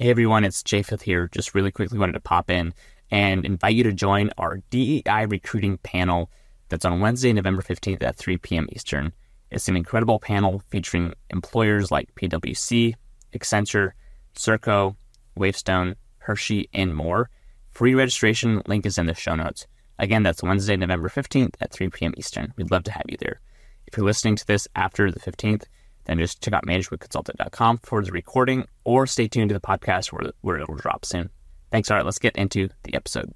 Hey 0.00 0.08
everyone, 0.08 0.44
it's 0.44 0.62
Japheth 0.62 1.02
here. 1.02 1.28
Just 1.30 1.54
really 1.54 1.70
quickly 1.70 1.98
wanted 1.98 2.14
to 2.14 2.20
pop 2.20 2.50
in 2.50 2.72
and 3.10 3.44
invite 3.44 3.74
you 3.74 3.82
to 3.82 3.92
join 3.92 4.30
our 4.38 4.62
DEI 4.70 5.26
recruiting 5.28 5.76
panel 5.76 6.30
that's 6.70 6.86
on 6.86 7.00
Wednesday, 7.00 7.34
November 7.34 7.60
15th 7.60 8.02
at 8.02 8.16
3 8.16 8.38
p.m. 8.38 8.66
Eastern. 8.72 9.12
It's 9.50 9.68
an 9.68 9.76
incredible 9.76 10.18
panel 10.18 10.62
featuring 10.70 11.12
employers 11.28 11.90
like 11.90 12.14
PwC, 12.14 12.94
Accenture, 13.34 13.90
Serco, 14.34 14.96
Wavestone, 15.36 15.96
Hershey, 16.20 16.70
and 16.72 16.96
more. 16.96 17.28
Free 17.70 17.94
registration 17.94 18.62
link 18.66 18.86
is 18.86 18.96
in 18.96 19.04
the 19.04 19.12
show 19.12 19.34
notes. 19.34 19.66
Again, 19.98 20.22
that's 20.22 20.42
Wednesday, 20.42 20.78
November 20.78 21.10
15th 21.10 21.56
at 21.60 21.72
3 21.72 21.90
p.m. 21.90 22.14
Eastern. 22.16 22.54
We'd 22.56 22.70
love 22.70 22.84
to 22.84 22.92
have 22.92 23.04
you 23.10 23.18
there. 23.18 23.42
If 23.86 23.98
you're 23.98 24.06
listening 24.06 24.36
to 24.36 24.46
this 24.46 24.66
after 24.74 25.12
the 25.12 25.20
15th, 25.20 25.64
then 26.04 26.18
just 26.18 26.42
check 26.42 26.54
out 26.54 26.66
managementconsulted.com 26.66 27.78
for 27.82 28.02
the 28.02 28.12
recording 28.12 28.66
or 28.84 29.06
stay 29.06 29.28
tuned 29.28 29.50
to 29.50 29.54
the 29.54 29.60
podcast 29.60 30.12
where, 30.12 30.32
where 30.40 30.58
it'll 30.58 30.76
drop 30.76 31.04
soon. 31.04 31.30
Thanks. 31.70 31.90
All 31.90 31.96
right, 31.96 32.04
let's 32.04 32.18
get 32.18 32.36
into 32.36 32.68
the 32.82 32.94
episode. 32.94 33.32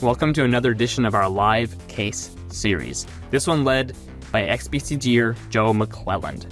Welcome 0.00 0.32
to 0.32 0.42
another 0.42 0.72
edition 0.72 1.04
of 1.04 1.14
our 1.14 1.28
live 1.28 1.76
case 1.86 2.34
series. 2.48 3.06
This 3.30 3.46
one 3.46 3.64
led 3.64 3.96
by 4.32 4.42
ex-BCGer 4.42 5.36
Joe 5.48 5.72
McClelland. 5.72 6.50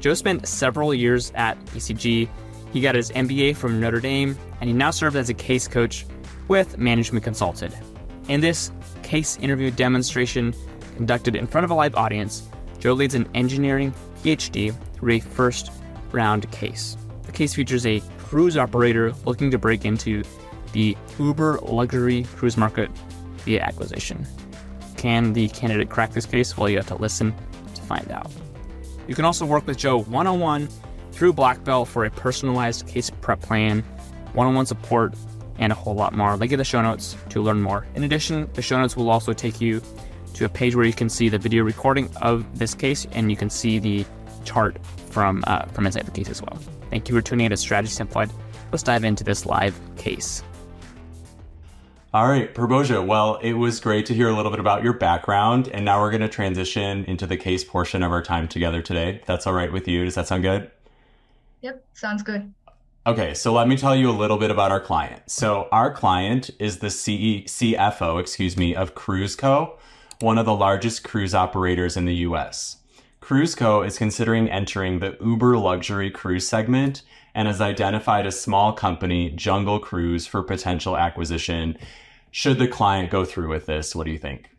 Joe 0.00 0.14
spent 0.14 0.48
several 0.48 0.92
years 0.92 1.30
at 1.36 1.62
BCG. 1.66 2.28
He 2.72 2.80
got 2.80 2.94
his 2.94 3.10
MBA 3.12 3.56
from 3.56 3.78
Notre 3.78 4.00
Dame, 4.00 4.36
and 4.60 4.68
he 4.68 4.74
now 4.74 4.90
serves 4.90 5.14
as 5.14 5.28
a 5.28 5.34
case 5.34 5.68
coach 5.68 6.06
with 6.48 6.78
Management 6.78 7.22
Consulted. 7.22 7.72
In 8.28 8.40
this 8.40 8.72
case 9.10 9.36
interview 9.38 9.72
demonstration 9.72 10.54
conducted 10.94 11.34
in 11.34 11.44
front 11.44 11.64
of 11.64 11.70
a 11.72 11.74
live 11.74 11.96
audience, 11.96 12.48
Joe 12.78 12.92
leads 12.92 13.16
an 13.16 13.28
engineering 13.34 13.92
PhD 14.22 14.72
through 14.94 15.14
a 15.14 15.18
first 15.18 15.72
round 16.12 16.48
case. 16.52 16.96
The 17.24 17.32
case 17.32 17.52
features 17.52 17.84
a 17.86 18.00
cruise 18.18 18.56
operator 18.56 19.12
looking 19.24 19.50
to 19.50 19.58
break 19.58 19.84
into 19.84 20.22
the 20.72 20.96
Uber 21.18 21.58
luxury 21.62 22.22
cruise 22.36 22.56
market 22.56 22.88
via 23.38 23.60
acquisition. 23.62 24.24
Can 24.96 25.32
the 25.32 25.48
candidate 25.48 25.90
crack 25.90 26.12
this 26.12 26.24
case? 26.24 26.56
Well, 26.56 26.68
you 26.68 26.76
have 26.76 26.86
to 26.86 26.94
listen 26.94 27.34
to 27.74 27.82
find 27.82 28.08
out. 28.12 28.30
You 29.08 29.16
can 29.16 29.24
also 29.24 29.44
work 29.44 29.66
with 29.66 29.76
Joe 29.76 30.02
one 30.02 30.28
on 30.28 30.38
one 30.38 30.68
through 31.10 31.32
Black 31.32 31.64
Belt 31.64 31.88
for 31.88 32.04
a 32.04 32.10
personalized 32.12 32.86
case 32.86 33.10
prep 33.10 33.40
plan, 33.40 33.82
one 34.34 34.46
on 34.46 34.54
one 34.54 34.66
support 34.66 35.14
and 35.60 35.70
a 35.70 35.74
whole 35.76 35.94
lot 35.94 36.12
more. 36.14 36.36
Link 36.36 36.50
in 36.50 36.58
the 36.58 36.64
show 36.64 36.82
notes 36.82 37.16
to 37.28 37.40
learn 37.40 37.62
more. 37.62 37.86
In 37.94 38.02
addition, 38.02 38.50
the 38.54 38.62
show 38.62 38.80
notes 38.80 38.96
will 38.96 39.10
also 39.10 39.32
take 39.32 39.60
you 39.60 39.80
to 40.34 40.44
a 40.44 40.48
page 40.48 40.74
where 40.74 40.84
you 40.84 40.92
can 40.92 41.08
see 41.08 41.28
the 41.28 41.38
video 41.38 41.62
recording 41.62 42.10
of 42.22 42.58
this 42.58 42.74
case 42.74 43.06
and 43.12 43.30
you 43.30 43.36
can 43.36 43.50
see 43.50 43.78
the 43.78 44.04
chart 44.44 44.78
from 45.10 45.44
uh, 45.46 45.66
from 45.66 45.86
inside 45.86 46.06
the 46.06 46.10
case 46.10 46.28
as 46.28 46.42
well. 46.42 46.58
Thank 46.88 47.08
you 47.08 47.14
for 47.14 47.22
tuning 47.22 47.46
in 47.46 47.50
to 47.50 47.56
Strategy 47.56 47.92
Simplified. 47.92 48.30
Let's 48.72 48.82
dive 48.82 49.04
into 49.04 49.22
this 49.22 49.46
live 49.46 49.78
case. 49.96 50.42
All 52.12 52.26
right, 52.26 52.52
Prabodja. 52.52 53.06
Well, 53.06 53.36
it 53.36 53.52
was 53.52 53.78
great 53.78 54.06
to 54.06 54.14
hear 54.14 54.28
a 54.28 54.34
little 54.34 54.50
bit 54.50 54.58
about 54.58 54.82
your 54.82 54.94
background, 54.94 55.68
and 55.68 55.84
now 55.84 56.00
we're 56.00 56.10
going 56.10 56.22
to 56.22 56.28
transition 56.28 57.04
into 57.04 57.24
the 57.24 57.36
case 57.36 57.62
portion 57.62 58.02
of 58.02 58.10
our 58.10 58.20
time 58.22 58.48
together 58.48 58.82
today. 58.82 59.22
That's 59.26 59.46
all 59.46 59.52
right 59.52 59.72
with 59.72 59.86
you. 59.86 60.04
Does 60.04 60.16
that 60.16 60.26
sound 60.26 60.42
good? 60.42 60.72
Yep, 61.60 61.84
sounds 61.92 62.24
good. 62.24 62.52
Okay, 63.06 63.32
so 63.32 63.50
let 63.54 63.66
me 63.66 63.78
tell 63.78 63.96
you 63.96 64.10
a 64.10 64.12
little 64.12 64.36
bit 64.36 64.50
about 64.50 64.70
our 64.70 64.80
client. 64.80 65.22
So 65.26 65.68
our 65.72 65.90
client 65.90 66.50
is 66.58 66.80
the 66.80 66.90
CE, 66.90 67.48
CFO, 67.48 68.20
excuse 68.20 68.58
me, 68.58 68.74
of 68.74 68.94
Cruiseco, 68.94 69.78
one 70.20 70.36
of 70.36 70.44
the 70.44 70.54
largest 70.54 71.02
cruise 71.02 71.34
operators 71.34 71.96
in 71.96 72.04
the 72.04 72.16
US. 72.16 72.76
Cruiseco 73.22 73.86
is 73.86 73.96
considering 73.96 74.50
entering 74.50 74.98
the 74.98 75.16
Uber 75.18 75.56
luxury 75.56 76.10
cruise 76.10 76.46
segment 76.46 77.02
and 77.34 77.48
has 77.48 77.62
identified 77.62 78.26
a 78.26 78.32
small 78.32 78.74
company, 78.74 79.30
Jungle 79.30 79.78
Cruise, 79.78 80.26
for 80.26 80.42
potential 80.42 80.94
acquisition. 80.94 81.78
Should 82.30 82.58
the 82.58 82.68
client 82.68 83.10
go 83.10 83.24
through 83.24 83.48
with 83.48 83.64
this, 83.64 83.94
what 83.94 84.04
do 84.04 84.12
you 84.12 84.18
think? 84.18 84.50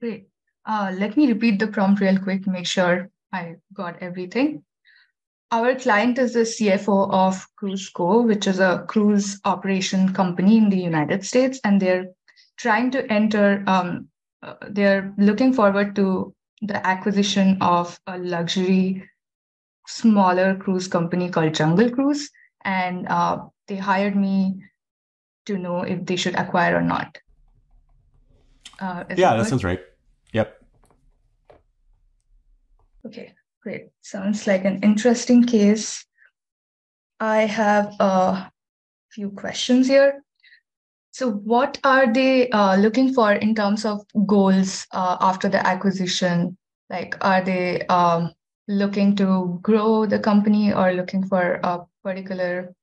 Great. 0.00 0.28
Uh, 0.64 0.94
let 0.96 1.16
me 1.16 1.26
repeat 1.26 1.58
the 1.58 1.66
prompt 1.66 2.00
real 2.00 2.18
quick, 2.18 2.46
make 2.46 2.66
sure 2.66 3.10
I 3.34 3.56
got 3.72 4.00
everything. 4.00 4.62
Our 5.50 5.74
client 5.74 6.18
is 6.18 6.34
the 6.34 6.40
CFO 6.40 7.10
of 7.10 7.46
Cruise 7.56 7.90
Cruiseco, 7.90 8.26
which 8.26 8.46
is 8.46 8.60
a 8.60 8.84
cruise 8.88 9.40
operation 9.44 10.12
company 10.12 10.56
in 10.56 10.70
the 10.70 10.78
United 10.78 11.24
States, 11.24 11.60
and 11.64 11.82
they're 11.82 12.06
trying 12.56 12.90
to 12.92 13.12
enter. 13.12 13.62
Um, 13.66 14.08
uh, 14.42 14.54
they're 14.70 15.12
looking 15.18 15.52
forward 15.52 15.94
to 15.96 16.34
the 16.62 16.86
acquisition 16.86 17.58
of 17.60 17.98
a 18.06 18.18
luxury, 18.18 19.08
smaller 19.86 20.54
cruise 20.56 20.88
company 20.88 21.28
called 21.30 21.54
Jungle 21.54 21.90
Cruise, 21.90 22.30
and 22.64 23.06
uh, 23.08 23.38
they 23.68 23.76
hired 23.76 24.16
me 24.16 24.62
to 25.46 25.58
know 25.58 25.82
if 25.82 26.04
they 26.06 26.16
should 26.16 26.34
acquire 26.36 26.76
or 26.76 26.82
not. 26.82 27.18
Uh, 28.80 29.04
yeah, 29.16 29.36
that 29.36 29.46
sounds 29.46 29.64
right. 29.64 29.80
Yep. 30.32 30.64
Okay, 33.06 33.34
great. 33.62 33.88
Sounds 34.00 34.46
like 34.46 34.64
an 34.64 34.80
interesting 34.82 35.44
case. 35.44 36.04
I 37.20 37.42
have 37.42 37.94
a 38.00 38.50
few 39.10 39.30
questions 39.30 39.86
here. 39.86 40.22
So, 41.10 41.30
what 41.30 41.78
are 41.84 42.12
they 42.12 42.50
uh, 42.50 42.76
looking 42.76 43.14
for 43.14 43.32
in 43.32 43.54
terms 43.54 43.84
of 43.84 44.04
goals 44.26 44.86
uh, 44.92 45.16
after 45.20 45.48
the 45.48 45.64
acquisition? 45.64 46.56
Like, 46.90 47.16
are 47.20 47.42
they 47.44 47.82
um, 47.86 48.32
looking 48.68 49.14
to 49.16 49.58
grow 49.62 50.06
the 50.06 50.18
company 50.18 50.72
or 50.72 50.92
looking 50.92 51.24
for 51.26 51.60
a 51.62 51.80
particular 52.02 52.74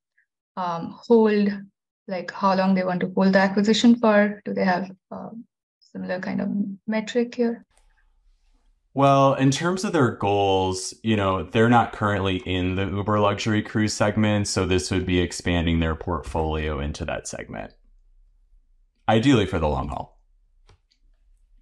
um, 0.56 0.96
hold? 0.96 1.52
Like, 2.08 2.30
how 2.30 2.54
long 2.54 2.74
they 2.74 2.84
want 2.84 3.00
to 3.00 3.12
hold 3.14 3.34
the 3.34 3.40
acquisition 3.40 3.96
for? 3.96 4.40
Do 4.44 4.54
they 4.54 4.64
have 4.64 4.90
uh, 5.10 5.30
similar 5.80 6.18
kind 6.20 6.40
of 6.40 6.48
metric 6.86 7.34
here? 7.34 7.66
Well, 8.94 9.34
in 9.34 9.50
terms 9.50 9.84
of 9.84 9.94
their 9.94 10.10
goals, 10.10 10.92
you 11.02 11.16
know, 11.16 11.44
they're 11.44 11.70
not 11.70 11.92
currently 11.92 12.36
in 12.44 12.74
the 12.74 12.84
Uber 12.84 13.20
luxury 13.20 13.62
cruise 13.62 13.94
segment, 13.94 14.48
so 14.48 14.66
this 14.66 14.90
would 14.90 15.06
be 15.06 15.18
expanding 15.18 15.80
their 15.80 15.94
portfolio 15.94 16.78
into 16.78 17.06
that 17.06 17.26
segment. 17.26 17.72
Ideally 19.08 19.46
for 19.46 19.58
the 19.58 19.68
long 19.68 19.88
haul. 19.88 20.18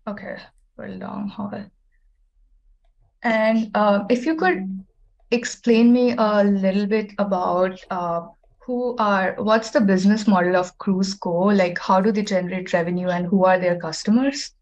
Okay, 0.08 0.38
for 0.74 0.88
long 0.88 1.28
haul. 1.28 1.66
And 3.22 3.70
uh, 3.76 4.04
if 4.10 4.26
you 4.26 4.34
could 4.34 4.84
explain 5.30 5.92
me 5.92 6.14
a 6.18 6.42
little 6.42 6.86
bit 6.86 7.12
about 7.18 7.80
uh, 7.91 8.26
who 8.58 8.97
are, 8.98 9.36
what's 9.38 9.70
the 9.70 9.80
business 9.80 10.26
model 10.26 10.56
of 10.56 10.76
Cruise 10.78 11.14
Co? 11.14 11.44
Like, 11.44 11.78
how 11.78 12.00
do 12.00 12.10
they 12.10 12.22
generate 12.22 12.72
revenue 12.72 13.08
and 13.08 13.26
who 13.26 13.44
are 13.44 13.58
their 13.58 13.78
customers? 13.78 14.52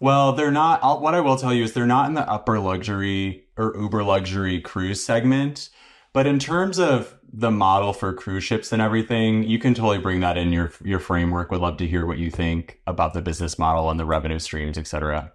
Well, 0.00 0.32
they're 0.32 0.50
not. 0.50 0.80
I'll, 0.82 1.00
what 1.00 1.14
I 1.14 1.20
will 1.20 1.36
tell 1.36 1.54
you 1.54 1.64
is 1.64 1.72
they're 1.72 1.86
not 1.86 2.08
in 2.08 2.14
the 2.14 2.28
upper 2.28 2.58
luxury 2.58 3.46
or 3.56 3.74
uber 3.76 4.04
luxury 4.04 4.60
cruise 4.60 5.02
segment. 5.02 5.70
But 6.12 6.26
in 6.26 6.38
terms 6.38 6.78
of 6.78 7.18
the 7.32 7.50
model 7.50 7.92
for 7.92 8.12
cruise 8.14 8.44
ships 8.44 8.72
and 8.72 8.80
everything, 8.80 9.42
you 9.42 9.58
can 9.58 9.74
totally 9.74 9.98
bring 9.98 10.20
that 10.20 10.38
in 10.38 10.52
your 10.52 10.72
your 10.84 10.98
framework. 10.98 11.50
Would 11.50 11.60
love 11.60 11.76
to 11.78 11.86
hear 11.86 12.06
what 12.06 12.18
you 12.18 12.30
think 12.30 12.80
about 12.86 13.14
the 13.14 13.22
business 13.22 13.58
model 13.58 13.90
and 13.90 14.00
the 14.00 14.06
revenue 14.06 14.38
streams, 14.38 14.78
etc. 14.78 15.32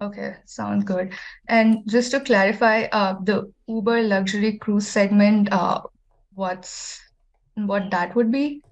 Okay, 0.00 0.34
sounds 0.46 0.84
good. 0.84 1.12
And 1.46 1.86
just 1.86 2.10
to 2.12 2.20
clarify, 2.20 2.84
uh, 2.90 3.16
the 3.22 3.52
Uber 3.68 4.02
luxury 4.02 4.56
cruise 4.58 4.88
segment, 4.88 5.52
uh, 5.52 5.82
what's 6.34 7.00
what 7.54 7.90
that 7.90 8.16
would 8.16 8.32
be? 8.32 8.62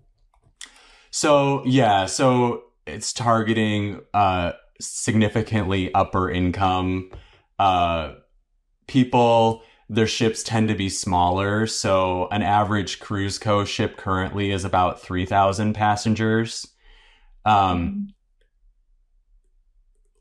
So 1.10 1.62
yeah, 1.66 2.06
so 2.06 2.64
it's 2.86 3.12
targeting 3.12 4.00
uh 4.14 4.52
significantly 4.80 5.92
upper 5.94 6.30
income 6.30 7.10
uh, 7.58 8.14
people. 8.86 9.62
Their 9.88 10.06
ships 10.06 10.42
tend 10.42 10.68
to 10.68 10.74
be 10.74 10.88
smaller. 10.88 11.66
So 11.66 12.28
an 12.30 12.42
average 12.42 13.00
cruise 13.00 13.38
co 13.38 13.64
ship 13.64 13.96
currently 13.96 14.50
is 14.50 14.64
about 14.64 15.00
3,000 15.00 15.72
passengers. 15.72 16.66
Um, 17.44 18.12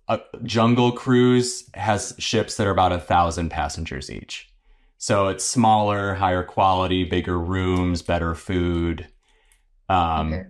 a 0.07 0.21
Jungle 0.43 0.93
Cruise 0.93 1.69
has 1.73 2.15
ships 2.17 2.55
that 2.55 2.67
are 2.67 2.71
about 2.71 2.93
a 2.93 2.99
thousand 2.99 3.49
passengers 3.49 4.09
each. 4.09 4.49
So 4.97 5.27
it's 5.27 5.43
smaller, 5.43 6.15
higher 6.15 6.43
quality, 6.43 7.03
bigger 7.03 7.37
rooms, 7.37 8.01
better 8.01 8.33
food, 8.33 9.07
um, 9.89 10.33
okay. 10.33 10.45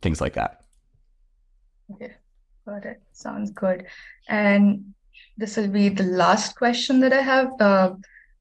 things 0.00 0.20
like 0.20 0.34
that. 0.34 0.62
Okay. 1.92 2.14
Got 2.68 2.84
it. 2.84 3.00
Sounds 3.12 3.50
good. 3.50 3.86
And 4.28 4.92
this 5.38 5.56
will 5.56 5.68
be 5.68 5.88
the 5.88 6.04
last 6.04 6.54
question 6.54 7.00
that 7.00 7.14
I 7.14 7.22
have. 7.22 7.48
Uh, 7.58 7.94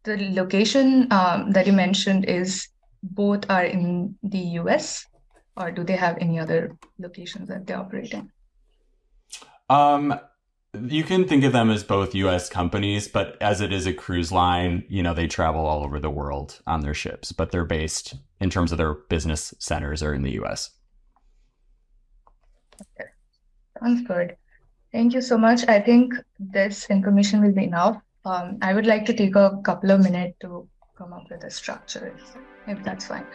the 0.04 0.18
location 0.32 1.08
um, 1.14 1.52
that 1.52 1.66
you 1.66 1.72
mentioned 1.72 2.26
is 2.26 2.68
both 3.02 3.50
are 3.50 3.64
in 3.64 4.16
the 4.24 4.60
US. 4.60 5.06
or 5.56 5.72
do 5.72 5.84
they 5.84 5.96
have 5.96 6.18
any 6.20 6.38
other 6.40 6.78
locations 7.00 7.48
that 7.48 7.66
they 7.66 7.74
operate 7.74 8.14
in? 8.14 8.30
Um, 9.70 10.20
you 10.80 11.04
can 11.04 11.26
think 11.28 11.44
of 11.46 11.54
them 11.54 11.72
as 11.72 11.84
both 11.84 12.14
U.S. 12.14 12.50
companies, 12.50 13.08
but 13.08 13.38
as 13.42 13.62
it 13.62 13.72
is 13.74 13.88
a 13.88 13.94
cruise 13.94 14.32
line, 14.32 14.84
you 14.88 15.02
know 15.02 15.14
they 15.14 15.28
travel 15.28 15.66
all 15.66 15.84
over 15.84 16.00
the 16.00 16.12
world 16.12 16.62
on 16.68 16.82
their 16.82 16.94
ships, 16.94 17.32
but 17.32 17.52
they're 17.52 17.66
based 17.66 18.14
in 18.40 18.50
terms 18.50 18.72
of 18.72 18.78
their 18.78 18.94
business 18.94 19.54
centers 19.58 20.04
are 20.04 20.14
in 20.14 20.22
the 20.22 20.34
U.S. 20.34 20.70
Okay, 22.82 23.10
sounds 23.80 24.02
good. 24.08 24.36
Thank 24.92 25.14
you 25.14 25.22
so 25.22 25.38
much. 25.38 25.68
I 25.68 25.80
think 25.80 26.14
this 26.40 26.90
information 26.90 27.42
will 27.42 27.52
be 27.52 27.66
enough. 27.66 28.02
Um, 28.26 28.58
I 28.62 28.74
would 28.74 28.86
like 28.86 29.06
to 29.06 29.14
take 29.14 29.36
a 29.36 29.60
couple 29.64 29.92
of 29.92 30.02
minutes 30.02 30.36
to 30.42 30.68
come 30.98 31.14
up 31.14 31.30
with 31.30 31.44
a 31.44 31.50
structure, 31.50 32.14
if 32.68 32.84
that's 32.84 33.06
fine. 33.08 33.26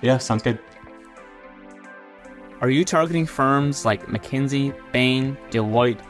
Yeah, 0.00 0.18
sounds 0.18 0.42
good. 0.42 0.58
Are 2.60 2.70
you 2.70 2.84
targeting 2.84 3.26
firms 3.26 3.84
like 3.84 4.06
McKinsey, 4.06 4.74
Bain, 4.92 5.36
Deloitte, 5.50 6.00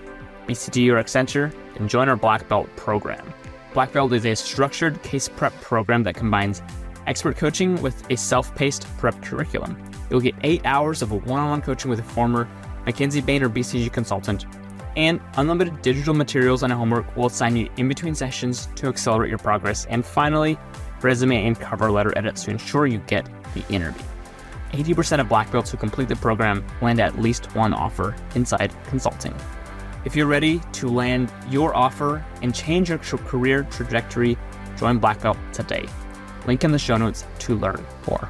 BCG, 0.47 0.91
or 0.91 1.03
Accenture? 1.03 1.55
Then 1.75 1.89
join 1.89 2.09
our 2.09 2.17
Black 2.17 2.49
Belt 2.49 2.69
program. 2.77 3.33
Black 3.73 3.93
Belt 3.93 4.13
is 4.13 4.27
a 4.27 4.35
structured 4.35 5.01
case 5.03 5.29
prep 5.29 5.53
program 5.61 6.03
that 6.03 6.17
combines 6.17 6.61
expert 7.07 7.37
coaching 7.37 7.81
with 7.83 8.09
a 8.11 8.17
self 8.17 8.55
paced 8.55 8.85
prep 8.99 9.21
curriculum. 9.23 9.77
You'll 10.11 10.21
get 10.21 10.35
eight 10.43 10.63
hours 10.65 11.03
of 11.03 11.13
one 11.13 11.41
on 11.41 11.51
one 11.51 11.63
coaching 11.63 11.89
with 11.89 12.01
a 12.01 12.05
former 12.05 12.49
McKinsey, 12.87 13.25
Bain, 13.25 13.43
or 13.43 13.49
BCG 13.49 13.93
consultant, 13.93 14.47
and 14.97 15.21
unlimited 15.37 15.83
digital 15.83 16.15
materials 16.15 16.63
and 16.63 16.73
homework 16.73 17.17
will 17.17 17.27
assign 17.27 17.57
you 17.57 17.71
in 17.77 17.89
between 17.89 18.15
sessions 18.15 18.69
to 18.77 18.89
accelerate 18.89 19.29
your 19.29 19.39
progress. 19.39 19.87
And 19.87 20.05
finally, 20.05 20.59
resume 21.03 21.47
and 21.47 21.59
cover 21.59 21.91
letter 21.91 22.17
edits 22.17 22.45
to 22.45 22.51
ensure 22.51 22.87
you 22.87 22.99
get 23.07 23.29
the 23.55 23.65
interview. 23.73 24.03
80% 24.73 25.21
of 25.21 25.29
black 25.29 25.51
belts 25.51 25.71
who 25.71 25.77
complete 25.77 26.09
the 26.09 26.17
program 26.17 26.65
land 26.81 27.01
at 27.01 27.19
least 27.19 27.55
one 27.55 27.73
offer 27.73 28.15
inside 28.35 28.73
consulting. 28.87 29.35
If 30.05 30.17
you're 30.17 30.27
ready 30.27 30.61
to 30.73 30.89
land 30.89 31.31
your 31.51 31.77
offer 31.77 32.25
and 32.43 32.55
change 32.55 32.89
your 32.89 32.99
career 32.99 33.65
trajectory, 33.71 34.39
join 34.79 34.99
Black 34.99 35.21
Belt 35.21 35.37
today. 35.53 35.87
Link 36.47 36.65
in 36.65 36.73
the 36.73 36.79
show 36.79 36.97
notes 36.97 37.27
to 37.41 37.55
learn 37.55 37.85
more. 38.09 38.29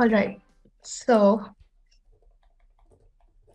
All 0.00 0.08
right. 0.08 0.40
So, 0.82 1.46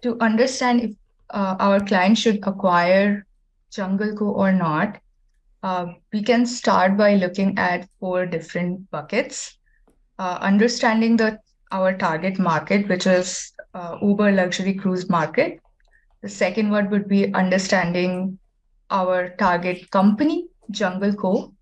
to 0.01 0.19
understand 0.19 0.81
if 0.81 0.91
uh, 1.29 1.55
our 1.59 1.79
client 1.79 2.17
should 2.17 2.39
acquire 2.47 3.25
JungleCo 3.71 4.21
or 4.21 4.51
not, 4.51 4.99
uh, 5.63 5.88
we 6.13 6.23
can 6.23 6.45
start 6.45 6.97
by 6.97 7.15
looking 7.15 7.57
at 7.57 7.89
four 7.99 8.25
different 8.25 8.89
buckets. 8.91 9.57
Uh, 10.19 10.38
understanding 10.41 11.17
the 11.17 11.39
our 11.71 11.97
target 11.97 12.39
market, 12.39 12.88
which 12.88 13.05
is 13.05 13.51
uh, 13.73 13.97
Uber 14.01 14.31
luxury 14.31 14.73
cruise 14.73 15.09
market. 15.09 15.59
The 16.21 16.29
second 16.29 16.71
one 16.71 16.89
would 16.89 17.07
be 17.07 17.33
understanding 17.33 18.39
our 18.89 19.29
target 19.29 19.91
company, 19.91 20.47
JungleCo. 20.71 21.53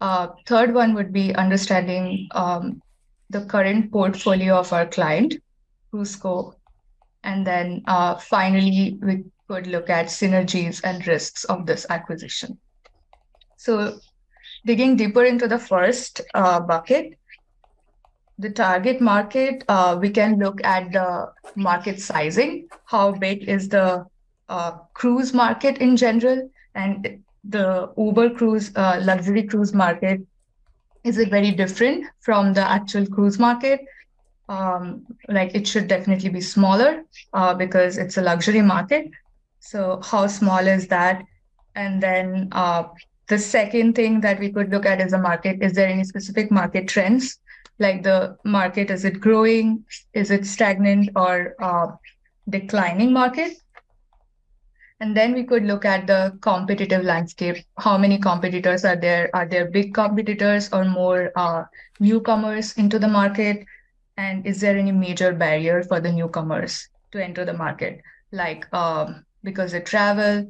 Uh, 0.00 0.28
third 0.46 0.74
one 0.74 0.94
would 0.94 1.12
be 1.12 1.34
understanding 1.34 2.28
um, 2.32 2.82
the 3.30 3.44
current 3.46 3.90
portfolio 3.92 4.56
of 4.56 4.72
our 4.72 4.86
client, 4.86 5.34
Cruiseco. 5.92 6.54
And 7.28 7.46
then 7.46 7.82
uh, 7.86 8.14
finally, 8.16 8.96
we 9.02 9.24
could 9.48 9.66
look 9.66 9.90
at 9.90 10.06
synergies 10.06 10.80
and 10.82 11.06
risks 11.06 11.44
of 11.44 11.66
this 11.66 11.84
acquisition. 11.90 12.58
So, 13.58 13.98
digging 14.64 14.96
deeper 14.96 15.24
into 15.24 15.46
the 15.46 15.58
first 15.58 16.22
uh, 16.32 16.60
bucket, 16.60 17.18
the 18.38 18.48
target 18.48 19.02
market, 19.02 19.62
uh, 19.68 19.98
we 20.00 20.08
can 20.08 20.38
look 20.38 20.64
at 20.64 20.90
the 20.92 21.30
market 21.54 22.00
sizing. 22.00 22.66
How 22.86 23.12
big 23.12 23.46
is 23.46 23.68
the 23.68 24.06
uh, 24.48 24.70
cruise 24.94 25.34
market 25.34 25.78
in 25.78 25.98
general? 25.98 26.50
And 26.74 27.22
the 27.44 27.92
Uber 27.98 28.30
cruise, 28.30 28.72
uh, 28.74 29.00
luxury 29.02 29.42
cruise 29.42 29.74
market, 29.74 30.22
is 31.04 31.18
it 31.18 31.28
very 31.28 31.50
different 31.50 32.06
from 32.20 32.54
the 32.54 32.62
actual 32.62 33.06
cruise 33.06 33.38
market? 33.38 33.80
Um, 34.48 35.06
like 35.28 35.54
it 35.54 35.66
should 35.66 35.88
definitely 35.88 36.30
be 36.30 36.40
smaller 36.40 37.04
uh, 37.34 37.54
because 37.54 37.98
it's 37.98 38.16
a 38.16 38.22
luxury 38.22 38.62
market. 38.62 39.10
So, 39.60 40.00
how 40.02 40.26
small 40.26 40.66
is 40.66 40.88
that? 40.88 41.22
And 41.74 42.02
then 42.02 42.48
uh, 42.52 42.84
the 43.28 43.38
second 43.38 43.94
thing 43.94 44.20
that 44.22 44.40
we 44.40 44.50
could 44.50 44.70
look 44.70 44.86
at 44.86 45.00
is 45.00 45.10
the 45.10 45.18
market. 45.18 45.62
Is 45.62 45.74
there 45.74 45.88
any 45.88 46.04
specific 46.04 46.50
market 46.50 46.88
trends? 46.88 47.38
like 47.78 48.02
the 48.02 48.36
market 48.44 48.90
is 48.90 49.04
it 49.04 49.20
growing 49.20 49.84
is 50.12 50.30
it 50.30 50.46
stagnant 50.46 51.10
or 51.16 51.54
uh, 51.62 51.88
declining 52.48 53.12
market 53.12 53.52
and 55.00 55.16
then 55.16 55.32
we 55.32 55.44
could 55.44 55.64
look 55.64 55.84
at 55.84 56.06
the 56.06 56.36
competitive 56.40 57.04
landscape 57.04 57.56
how 57.78 57.96
many 57.96 58.18
competitors 58.18 58.84
are 58.84 58.96
there 58.96 59.30
are 59.34 59.46
there 59.46 59.70
big 59.70 59.94
competitors 59.94 60.68
or 60.72 60.84
more 60.84 61.30
uh, 61.36 61.64
newcomers 62.00 62.76
into 62.76 62.98
the 62.98 63.08
market 63.08 63.64
and 64.18 64.46
is 64.46 64.60
there 64.60 64.76
any 64.76 64.92
major 64.92 65.32
barrier 65.32 65.82
for 65.82 66.00
the 66.00 66.12
newcomers 66.12 66.88
to 67.12 67.24
enter 67.24 67.46
the 67.46 67.54
market 67.54 68.02
like 68.32 68.68
um, 68.74 69.24
because 69.42 69.72
they 69.72 69.80
travel 69.80 70.44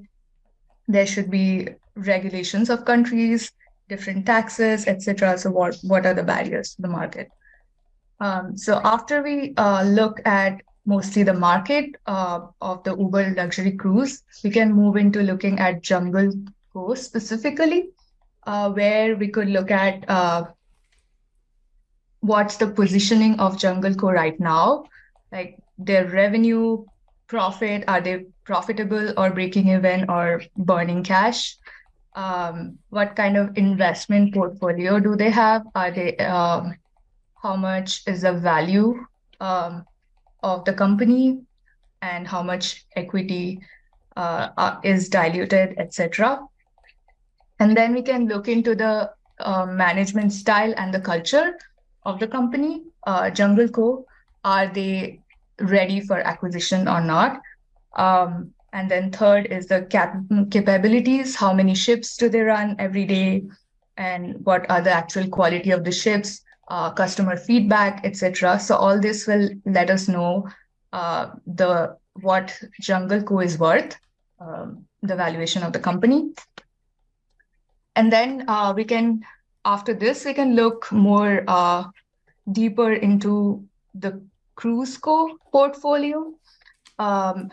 there 0.89 1.07
should 1.07 1.31
be 1.31 1.69
regulations 1.95 2.71
of 2.71 2.85
countries 2.85 3.53
different 3.89 4.27
taxes, 4.27 4.87
etc. 4.87 5.39
So 5.39 5.51
what 5.51 5.77
what 5.83 6.07
are 6.07 6.15
the 6.15 6.23
barriers 6.23 6.75
to 6.75 6.83
the 6.83 6.89
market? 6.89 7.29
Um, 8.21 8.57
so 8.57 8.81
after 8.85 9.23
we 9.23 9.55
uh, 9.57 9.85
look 9.85 10.21
at 10.27 10.61
mostly 10.85 11.23
the 11.23 11.35
market 11.35 11.97
uh, 12.07 12.41
of 12.61 12.83
the 12.85 12.97
Uber 12.97 13.35
luxury 13.37 13.73
cruise, 13.73 14.23
we 14.45 14.51
can 14.51 14.73
move 14.73 14.97
into 14.97 15.23
looking 15.23 15.59
at 15.59 15.83
Jungle 15.83 16.33
Co 16.73 16.95
specifically, 16.95 17.91
uh, 18.47 18.71
where 18.71 19.17
we 19.17 19.29
could 19.29 19.49
look 19.49 19.71
at 19.71 20.09
uh, 20.09 20.45
what's 22.21 22.57
the 22.57 22.67
positioning 22.67 23.39
of 23.41 23.59
Jungle 23.59 23.95
Co 23.95 24.11
right 24.11 24.39
now, 24.41 24.85
like 25.33 25.59
their 25.79 26.07
revenue, 26.07 26.85
profit, 27.27 27.85
are 27.89 28.01
they 28.01 28.27
profitable 28.45 29.13
or 29.19 29.31
breaking 29.31 29.69
even 29.69 30.09
or 30.09 30.43
burning 30.57 31.05
cash? 31.05 31.57
um, 32.19 32.79
what 32.91 33.15
kind 33.15 33.37
of 33.37 33.57
investment 33.57 34.35
portfolio 34.35 34.99
do 34.99 35.15
they 35.15 35.31
have? 35.31 35.63
Are 35.75 35.91
they 35.93 36.17
um, 36.17 36.75
how 37.43 37.55
much 37.55 38.03
is 38.07 38.23
the 38.23 38.33
value 38.33 39.07
um, 39.41 39.85
of 40.43 40.65
the 40.65 40.73
company, 40.73 41.41
and 42.03 42.27
how 42.27 42.43
much 42.43 42.85
equity 42.97 43.61
uh, 44.17 44.49
uh 44.57 44.81
is 44.83 45.09
diluted, 45.09 45.79
etc. 45.79 46.41
And 47.61 47.77
then 47.77 47.95
we 47.95 48.03
can 48.03 48.27
look 48.27 48.49
into 48.49 48.75
the 48.75 49.11
uh, 49.39 49.67
management 49.67 50.33
style 50.33 50.75
and 50.77 50.93
the 50.93 51.01
culture 51.01 51.55
of 52.05 52.19
the 52.19 52.27
company. 52.27 52.83
Uh, 53.07 53.31
Jungle 53.31 53.69
Co. 53.69 54.07
Are 54.45 54.67
they 54.67 55.21
ready 55.61 56.01
for 56.01 56.19
acquisition 56.21 56.89
or 56.89 57.01
not? 57.01 57.41
Um, 57.97 58.53
and 58.73 58.91
then 58.91 59.11
third 59.11 59.47
is 59.47 59.67
the 59.67 59.83
cap- 59.83 60.17
capabilities. 60.51 61.35
How 61.35 61.53
many 61.53 61.75
ships 61.75 62.17
do 62.17 62.29
they 62.29 62.41
run 62.41 62.77
every 62.79 63.05
day? 63.05 63.43
And 63.97 64.45
what 64.45 64.71
are 64.71 64.81
the 64.81 64.93
actual 64.93 65.27
quality 65.29 65.71
of 65.71 65.85
the 65.85 65.91
ships, 65.93 66.43
uh, 66.69 66.91
customer 66.91 67.37
feedback, 67.37 68.05
etc. 68.05 68.61
So 68.61 68.77
all 68.77 69.01
this 69.01 69.27
will 69.27 69.49
let 69.65 69.91
us 69.91 70.07
know 70.07 70.49
uh, 70.93 71.31
the 71.47 71.97
what 72.21 72.59
Jungle 72.81 73.23
Co 73.23 73.41
is 73.41 73.59
worth, 73.59 73.97
um, 74.41 74.85
the 75.03 75.17
valuation 75.17 75.63
of 75.63 75.73
the 75.73 75.79
company. 75.79 76.31
And 77.97 78.13
then 78.13 78.45
uh, 78.49 78.73
we 78.77 78.85
can, 78.85 79.25
after 79.69 79.93
this, 79.93 80.25
we 80.25 80.33
can 80.33 80.57
look 80.57 80.91
more 80.91 81.45
uh, 81.47 81.85
deeper 82.51 82.95
into 82.95 83.63
the 83.95 84.23
Cruiseco 84.57 85.37
portfolio. 85.53 86.33
Um, 86.99 87.53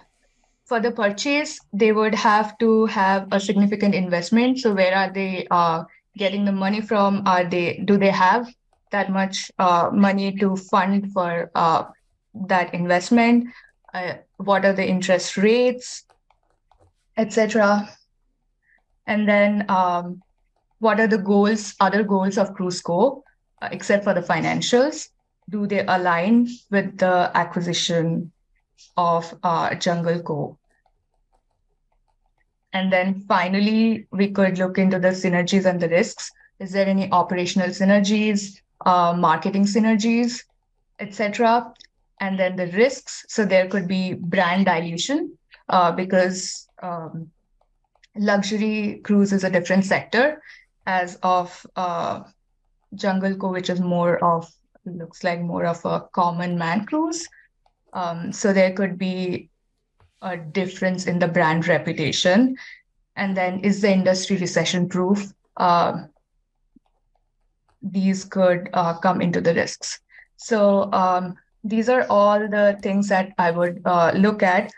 for 0.66 0.80
the 0.80 0.92
purchase, 0.92 1.60
they 1.74 1.92
would 1.92 2.16
have 2.16 2.58
to 2.60 2.86
have 2.88 3.28
a 3.32 3.40
significant 3.40 3.94
investment. 3.94 4.60
So 4.60 4.74
where 4.74 4.96
are 4.96 5.12
they 5.12 5.46
uh, 5.52 5.84
getting 6.18 6.46
the 6.46 6.54
money 6.54 6.82
from? 6.82 7.22
Are 7.28 7.44
they 7.44 7.84
do 7.86 7.98
they 7.98 8.10
have 8.10 8.48
that 8.92 9.12
much 9.12 9.52
uh, 9.60 9.90
money 9.94 10.32
to 10.38 10.56
fund 10.56 11.12
for 11.12 11.52
uh, 11.54 11.84
that 12.48 12.74
investment? 12.74 13.50
Uh, 13.94 14.14
what 14.38 14.66
are 14.66 14.74
the 14.74 14.88
interest 14.88 15.38
rates, 15.38 16.06
etc. 17.18 17.90
And 19.06 19.30
then 19.30 19.66
um, 19.70 20.24
what 20.80 21.00
are 21.00 21.08
the 21.08 21.18
goals, 21.18 21.76
other 21.80 22.04
goals 22.04 22.38
of 22.38 22.54
Cruiseco, 22.54 23.22
uh, 23.62 23.70
except 23.72 24.04
for 24.04 24.14
the 24.14 24.22
financials? 24.22 25.10
Do 25.50 25.68
they 25.68 25.86
align 25.86 26.48
with 26.72 26.98
the 26.98 27.32
acquisition 27.34 28.32
of 28.98 29.34
uh, 29.44 29.76
Jungle 29.76 30.22
Co. 30.22 30.58
And 32.74 32.92
then 32.92 33.22
finally, 33.28 34.08
we 34.12 34.32
could 34.32 34.58
look 34.58 34.78
into 34.78 35.00
the 35.00 35.10
synergies 35.10 35.66
and 35.66 35.80
the 35.80 35.90
risks. 35.90 36.30
Is 36.60 36.72
there 36.72 36.88
any 36.88 37.10
operational 37.12 37.70
synergies, 37.70 38.60
uh, 38.86 39.14
marketing 39.18 39.66
synergies, 39.66 40.44
etc. 41.00 41.74
And 42.20 42.38
then 42.40 42.56
the 42.56 42.68
risks. 42.68 43.26
So 43.30 43.46
there 43.46 43.68
could 43.68 43.88
be 43.88 44.14
brand 44.14 44.66
dilution 44.66 45.38
uh, 45.70 45.92
because 45.92 46.68
um, 46.82 47.30
luxury 48.18 49.02
cruise 49.04 49.34
is 49.34 49.44
a 49.44 49.50
different 49.50 49.86
sector 49.86 50.42
as 50.86 51.16
of 51.24 51.66
uh, 51.76 52.24
Jungle 52.94 53.36
Co, 53.36 53.52
which 53.52 53.70
is 53.70 53.80
more 53.80 54.24
of 54.24 54.50
looks 54.86 55.24
like 55.24 55.42
more 55.42 55.66
of 55.66 55.84
a 55.86 56.02
common 56.14 56.58
man 56.58 56.86
cruise. 56.86 57.28
Um, 57.94 58.32
so 58.32 58.54
there 58.54 58.74
could 58.74 58.98
be 58.98 59.50
a 60.22 60.38
difference 60.38 61.08
in 61.08 61.20
the 61.20 61.28
brand 61.28 61.68
reputation. 61.68 62.56
And 63.16 63.36
then 63.36 63.62
is 63.62 63.82
the 63.82 63.92
industry 63.92 64.38
recession 64.38 64.88
proof? 64.90 65.32
Uh, 65.58 66.04
these 67.82 68.26
could 68.26 68.70
uh, 68.74 68.98
come 69.00 69.22
into 69.22 69.42
the 69.42 69.54
risks. 69.54 70.00
So 70.38 70.92
um, 70.92 71.36
these 71.64 71.90
are 71.90 72.06
all 72.10 72.40
the 72.40 72.78
things 72.82 73.08
that 73.10 73.32
I 73.38 73.52
would 73.52 73.82
uh, 73.86 74.12
look 74.16 74.44
at. 74.44 74.72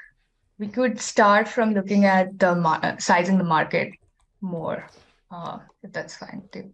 We 0.59 0.67
could 0.67 0.99
start 0.99 1.47
from 1.47 1.73
looking 1.73 2.05
at 2.05 2.37
the 2.39 2.55
mar- 2.55 2.97
sizing 2.99 3.37
the 3.37 3.43
market 3.43 3.93
more, 4.41 4.87
uh, 5.31 5.59
if 5.83 5.91
that's 5.91 6.15
fine 6.15 6.43
too. 6.51 6.73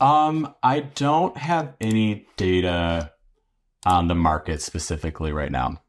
Um, 0.00 0.54
I 0.62 0.80
don't 0.80 1.36
have 1.36 1.74
any 1.80 2.26
data 2.36 3.12
on 3.84 4.08
the 4.08 4.14
market 4.14 4.62
specifically 4.62 5.32
right 5.32 5.50
now. 5.50 5.80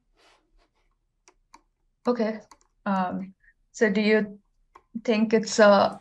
Okay. 2.07 2.39
Um, 2.85 3.33
so 3.71 3.89
do 3.89 4.01
you 4.01 4.39
think 5.03 5.33
it's 5.33 5.59
a 5.59 5.99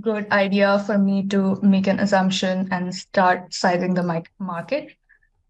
good 0.00 0.30
idea 0.32 0.78
for 0.86 0.96
me 0.96 1.26
to 1.28 1.60
make 1.62 1.86
an 1.86 2.00
assumption 2.00 2.68
and 2.70 2.94
start 2.94 3.52
sizing 3.52 3.92
the 3.94 4.24
market? 4.38 4.96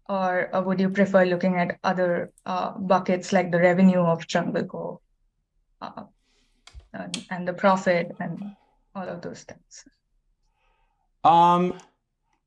Or 0.09 0.53
uh, 0.53 0.61
would 0.61 0.81
you 0.81 0.89
prefer 0.89 1.25
looking 1.25 1.55
at 1.55 1.79
other 1.83 2.33
uh, 2.45 2.71
buckets 2.71 3.31
like 3.31 3.51
the 3.51 3.59
revenue 3.59 4.01
of 4.01 4.27
Jungle 4.27 4.65
Co 4.65 5.01
uh, 5.81 6.03
and, 6.93 7.25
and 7.29 7.47
the 7.47 7.53
profit 7.53 8.13
and 8.19 8.55
all 8.95 9.07
of 9.07 9.21
those 9.21 9.43
things? 9.43 9.85
Um, 11.23 11.79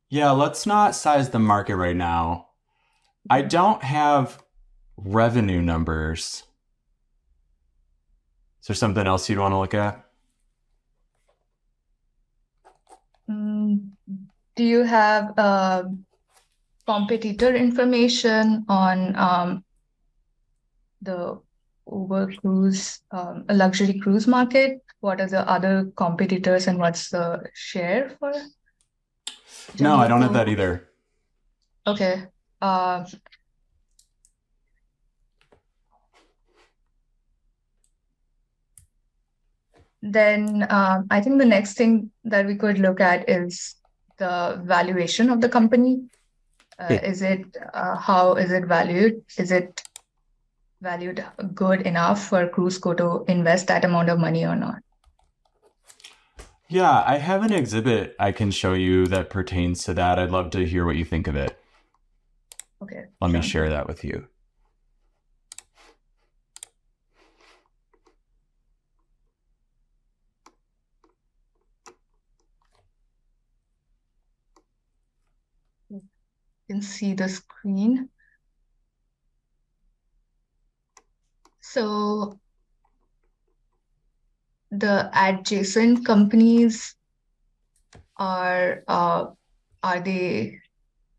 yeah, 0.08 0.30
let's 0.30 0.66
not 0.66 0.94
size 0.94 1.30
the 1.30 1.38
market 1.38 1.76
right 1.76 1.96
now. 1.96 2.48
I 3.28 3.42
don't 3.42 3.82
have 3.82 4.42
revenue 4.96 5.60
numbers. 5.60 6.44
Is 8.60 8.68
there 8.68 8.76
something 8.76 9.06
else 9.06 9.28
you'd 9.28 9.38
want 9.38 9.52
to 9.52 9.58
look 9.58 9.74
at? 9.74 10.04
Mm, 13.28 13.90
do 14.54 14.64
you 14.64 14.84
have 14.84 15.36
uh, 15.36 15.84
competitor 16.86 17.54
information 17.54 18.64
on 18.68 19.16
um, 19.16 19.64
the 21.02 21.40
Uber 21.90 22.32
cruise, 22.40 23.00
um, 23.10 23.44
a 23.48 23.54
luxury 23.54 23.98
cruise 23.98 24.26
market? 24.26 24.80
What 25.00 25.20
are 25.20 25.28
the 25.28 25.48
other 25.48 25.92
competitors 25.96 26.66
and 26.66 26.78
what's 26.78 27.10
the 27.10 27.42
share 27.54 28.10
for? 28.18 28.32
No, 29.78 29.96
I 29.96 30.08
don't 30.08 30.22
have 30.22 30.32
that 30.32 30.48
either. 30.48 30.88
Okay. 31.86 32.24
Uh, 32.60 33.04
then 40.02 40.66
um, 40.70 41.06
I 41.10 41.20
think 41.20 41.38
the 41.38 41.46
next 41.46 41.74
thing 41.74 42.10
that 42.24 42.46
we 42.46 42.56
could 42.56 42.78
look 42.78 43.00
at 43.00 43.28
is 43.28 43.76
the 44.18 44.60
valuation 44.64 45.30
of 45.30 45.40
the 45.40 45.48
company. 45.48 46.00
Uh, 46.78 46.88
yeah. 46.90 47.04
Is 47.04 47.22
it 47.22 47.56
uh, 47.72 47.96
how 47.96 48.34
is 48.34 48.50
it 48.52 48.66
valued? 48.66 49.22
Is 49.38 49.50
it 49.50 49.82
valued 50.80 51.24
good 51.54 51.82
enough 51.82 52.28
for 52.28 52.48
Cruiseco 52.48 52.96
to 52.98 53.32
invest 53.32 53.66
that 53.68 53.84
amount 53.84 54.10
of 54.10 54.18
money 54.18 54.44
or 54.44 54.56
not? 54.56 54.82
Yeah, 56.68 57.04
I 57.06 57.18
have 57.18 57.44
an 57.44 57.52
exhibit 57.52 58.16
I 58.18 58.32
can 58.32 58.50
show 58.50 58.74
you 58.74 59.06
that 59.06 59.30
pertains 59.30 59.84
to 59.84 59.94
that. 59.94 60.18
I'd 60.18 60.30
love 60.30 60.50
to 60.50 60.66
hear 60.66 60.84
what 60.84 60.96
you 60.96 61.04
think 61.04 61.28
of 61.28 61.36
it. 61.36 61.56
Okay. 62.82 63.04
Let 63.20 63.30
sure. 63.30 63.40
me 63.40 63.46
share 63.46 63.70
that 63.70 63.86
with 63.86 64.02
you. 64.02 64.26
You 75.88 76.02
can 76.68 76.82
see 76.82 77.14
the 77.14 77.28
screen. 77.28 78.08
So 81.60 82.40
the 84.70 85.10
adjacent 85.14 86.04
companies 86.04 86.94
are 88.16 88.82
uh, 88.88 89.26
are 89.82 90.00
they 90.00 90.60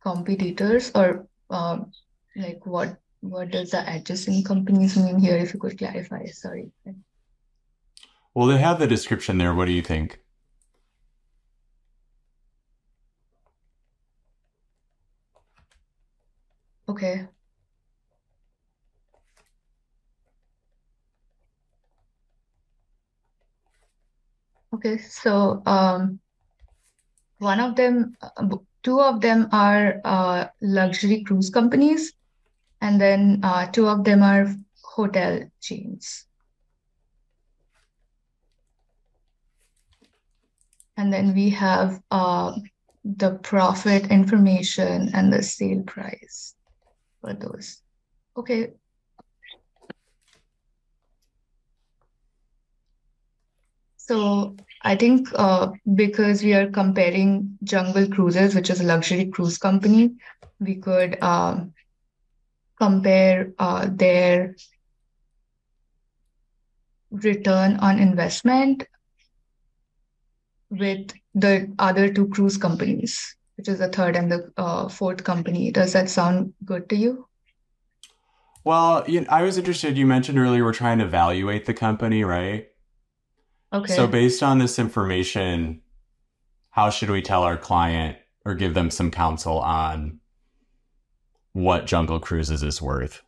competitors 0.01 0.92
or 0.96 1.27
um, 1.50 1.92
like 2.36 2.66
what 2.66 2.98
what 3.22 3.51
does 3.51 3.72
the 3.72 3.84
adjacent 3.96 4.46
companies 4.46 4.98
mean 4.98 5.20
here? 5.20 5.38
If 5.38 5.54
you 5.54 5.60
could 5.60 5.77
clarify 5.77 6.25
sorry. 6.25 6.72
Well 8.34 8.48
they 8.48 8.58
have 8.58 8.80
the 8.80 8.88
description 8.88 9.38
there. 9.38 9.54
What 9.54 9.66
do 9.66 9.72
you 9.72 9.82
think? 9.82 10.20
Okay 16.89 17.27
Okay, 24.74 24.97
so 24.97 25.62
um, 25.65 26.19
one 27.39 27.59
of 27.59 27.75
them, 27.75 28.15
uh, 28.21 28.57
two 28.83 29.00
of 29.00 29.21
them 29.21 29.47
are 29.51 30.01
uh, 30.03 30.47
luxury 30.62 31.24
cruise 31.24 31.50
companies, 31.50 32.13
and 32.81 33.00
then 33.00 33.39
uh, 33.43 33.67
two 33.67 33.88
of 33.88 34.03
them 34.03 34.21
are 34.21 34.53
hotel 34.83 35.50
chains. 35.62 36.25
And 40.97 41.13
then 41.13 41.33
we 41.33 41.51
have 41.51 42.01
uh, 42.12 42.57
the 43.05 43.36
profit 43.36 44.12
information 44.12 45.12
and 45.13 45.31
the 45.31 45.43
sale 45.43 45.83
price 45.83 46.55
for 47.21 47.33
those. 47.33 47.81
Okay, 48.36 48.74
So 54.07 54.55
I 54.83 54.95
think 54.95 55.27
uh, 55.35 55.71
because 55.95 56.41
we 56.41 56.53
are 56.53 56.71
comparing 56.71 57.57
Jungle 57.63 58.07
Cruises, 58.07 58.55
which 58.55 58.69
is 58.69 58.79
a 58.79 58.85
luxury 58.85 59.25
cruise 59.25 59.57
company, 59.57 60.15
we 60.61 60.75
could 60.75 61.17
uh, 61.21 61.59
compare 62.79 63.51
uh, 63.59 63.89
their 63.91 64.55
return 67.11 67.77
on 67.77 67.99
investment 67.99 68.87
with 70.69 71.11
the 71.35 71.73
other 71.77 72.11
two 72.13 72.29
cruise 72.29 72.55
companies, 72.55 73.35
which 73.57 73.67
is 73.67 73.79
the 73.79 73.89
third 73.89 74.15
and 74.15 74.31
the 74.31 74.53
uh, 74.55 74.87
fourth 74.87 75.25
company. 75.25 75.69
Does 75.69 75.91
that 75.93 76.09
sound 76.09 76.53
good 76.63 76.87
to 76.89 76.95
you? 76.95 77.27
Well, 78.63 79.03
you 79.05 79.21
know, 79.21 79.27
I 79.29 79.43
was 79.43 79.57
interested. 79.57 79.97
You 79.97 80.05
mentioned 80.05 80.37
earlier 80.39 80.63
we're 80.63 80.73
trying 80.73 80.99
to 80.99 81.05
evaluate 81.05 81.65
the 81.65 81.73
company, 81.73 82.23
right? 82.23 82.67
Okay. 83.74 83.93
So, 83.93 84.07
based 84.07 84.41
on 84.41 84.59
this 84.59 84.79
information, 84.79 85.81
how 86.71 86.89
should 86.89 87.09
we 87.09 87.21
tell 87.21 87.43
our 87.43 87.57
client 87.57 88.17
or 88.45 88.55
give 88.55 88.74
them 88.74 88.89
some 88.89 89.12
counsel 89.12 89.59
on 89.59 90.19
what 91.53 91.86
Jungle 91.86 92.19
Cruises 92.19 92.63
is 92.63 92.81
worth? 92.81 93.21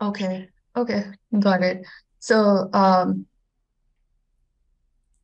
Okay. 0.00 0.48
Okay. 0.76 1.04
Got 1.40 1.62
it. 1.62 1.84
So, 2.20 2.70
um, 2.72 3.26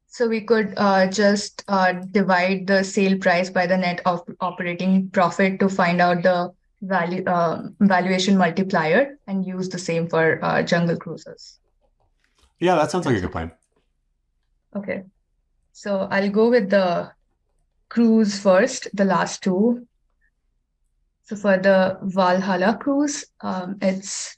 so 0.09 0.29
we 0.29 0.41
could 0.41 0.75
uh, 0.77 1.07
just 1.07 1.63
uh, 1.69 1.93
divide 1.93 2.67
the 2.67 2.83
sale 2.83 3.17
price 3.17 3.49
by 3.49 3.67
the 3.67 3.77
net 3.77 4.01
of 4.07 4.23
operating 4.41 5.09
profit 5.11 5.61
to 5.61 5.69
find 5.69 6.01
out 6.01 6.25
the 6.25 6.53
value 6.83 7.23
uh, 7.27 7.69
valuation 7.81 8.37
multiplier 8.37 9.19
and 9.29 9.47
use 9.47 9.69
the 9.69 9.79
same 9.79 10.09
for 10.09 10.45
uh, 10.45 10.63
jungle 10.63 10.97
cruises. 10.97 11.60
Yeah, 12.61 12.77
that 12.77 12.91
sounds 12.91 13.07
like 13.07 13.17
a 13.17 13.21
good 13.21 13.33
plan. 13.33 13.53
Okay. 14.77 15.05
So 15.73 16.09
I'll 16.11 16.31
go 16.31 16.51
with 16.51 16.71
the 16.71 17.11
cruise 17.89 18.39
first, 18.39 18.89
the 18.95 19.05
last 19.05 19.43
two. 19.43 19.87
So 21.25 21.37
for 21.37 21.57
the 21.57 21.99
Valhalla 22.03 22.77
cruise, 22.77 23.25
um, 23.41 23.79
it's 23.81 24.37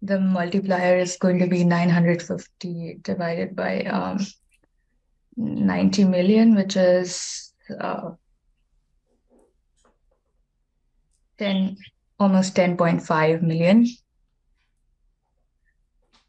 the 0.00 0.18
multiplier 0.18 0.96
is 0.96 1.18
going 1.18 1.38
to 1.40 1.46
be 1.46 1.62
950 1.64 3.00
divided 3.02 3.54
by 3.54 3.82
um, 3.82 4.18
90 5.36 6.04
million, 6.04 6.54
which 6.54 6.76
is 6.76 7.52
uh, 7.78 8.12
10 11.38 11.76
almost 12.18 12.54
10.5 12.54 13.42
million. 13.42 13.86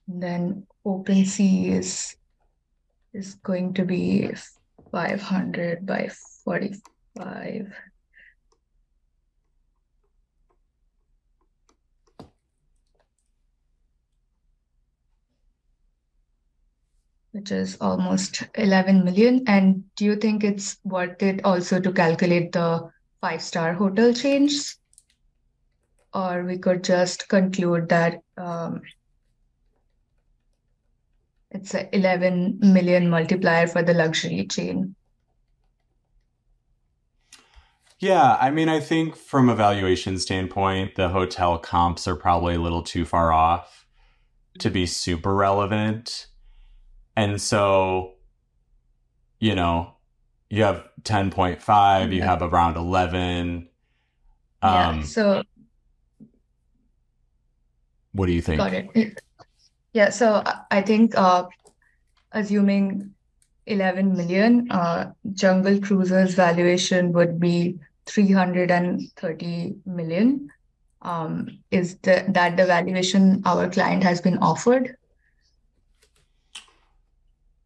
Then 0.07 0.67
OpenSea 0.85 1.77
is 1.77 2.15
is 3.13 3.35
going 3.35 3.73
to 3.73 3.85
be 3.85 4.31
500 4.91 5.85
by 5.85 6.09
45. 6.45 7.73
which 17.31 17.51
is 17.51 17.77
almost 17.79 18.43
11 18.55 19.03
million. 19.03 19.43
And 19.47 19.83
do 19.95 20.05
you 20.05 20.15
think 20.15 20.43
it's 20.43 20.77
worth 20.83 21.21
it 21.23 21.43
also 21.43 21.79
to 21.79 21.91
calculate 21.91 22.51
the 22.51 22.89
five 23.21 23.41
star 23.41 23.73
hotel 23.73 24.13
change? 24.13 24.75
Or 26.13 26.43
we 26.43 26.57
could 26.57 26.83
just 26.83 27.29
conclude 27.29 27.87
that 27.89 28.21
um, 28.37 28.81
it's 31.51 31.73
a 31.73 31.93
11 31.95 32.59
million 32.61 33.09
multiplier 33.09 33.67
for 33.67 33.83
the 33.83 33.93
luxury 33.93 34.45
chain. 34.47 34.95
Yeah, 37.99 38.35
I 38.41 38.49
mean, 38.49 38.67
I 38.67 38.79
think 38.79 39.15
from 39.15 39.47
a 39.47 39.55
valuation 39.55 40.17
standpoint, 40.17 40.95
the 40.95 41.09
hotel 41.09 41.59
comps 41.59 42.07
are 42.07 42.15
probably 42.15 42.55
a 42.55 42.59
little 42.59 42.81
too 42.81 43.05
far 43.05 43.31
off 43.31 43.85
to 44.59 44.71
be 44.71 44.87
super 44.87 45.35
relevant. 45.35 46.27
And 47.15 47.39
so, 47.39 48.15
you 49.39 49.53
know, 49.53 49.97
you 50.49 50.63
have 50.63 50.83
10.5, 51.03 52.11
you 52.11 52.23
have 52.23 52.41
around 52.41 52.75
11. 52.75 53.69
yeah. 54.63 54.89
Um, 54.89 55.03
So 55.03 55.43
what 58.13 58.25
do 58.25 58.31
you 58.33 58.41
think? 58.41 58.57
got 58.57 58.73
it. 58.73 59.21
Yeah. 59.93 60.09
So 60.09 60.41
I- 60.45 60.61
I 60.71 60.81
think 60.81 61.17
uh, 61.17 61.47
assuming 62.31 63.13
11 63.67 64.15
million, 64.15 64.71
uh, 64.71 65.11
Jungle 65.33 65.79
Cruises 65.79 66.35
valuation 66.35 67.11
would 67.13 67.39
be 67.39 67.79
330 68.05 69.75
million. 69.85 70.49
Um, 71.03 71.59
is 71.71 71.97
the, 72.03 72.25
that 72.29 72.57
the 72.57 72.65
valuation 72.65 73.41
our 73.45 73.69
client 73.69 74.03
has 74.03 74.21
been 74.21 74.37
offered? 74.37 74.95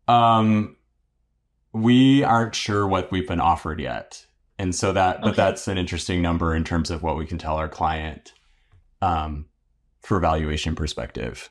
Um, 0.08 0.78
we 1.74 2.24
aren't 2.24 2.56
sure 2.56 2.88
what 2.88 3.12
we've 3.12 3.28
been 3.28 3.42
offered 3.42 3.80
yet. 3.82 4.26
And 4.58 4.74
so 4.74 4.94
that, 4.94 5.22
but 5.22 5.36
that's 5.36 5.68
an 5.68 5.78
interesting 5.78 6.22
number 6.22 6.56
in 6.56 6.64
terms 6.64 6.90
of 6.90 7.04
what 7.04 7.18
we 7.18 7.26
can 7.26 7.38
tell 7.38 7.58
our 7.58 7.68
client, 7.68 8.34
um, 9.02 9.48
for 10.02 10.22
valuation 10.22 10.76
perspective. 10.76 11.50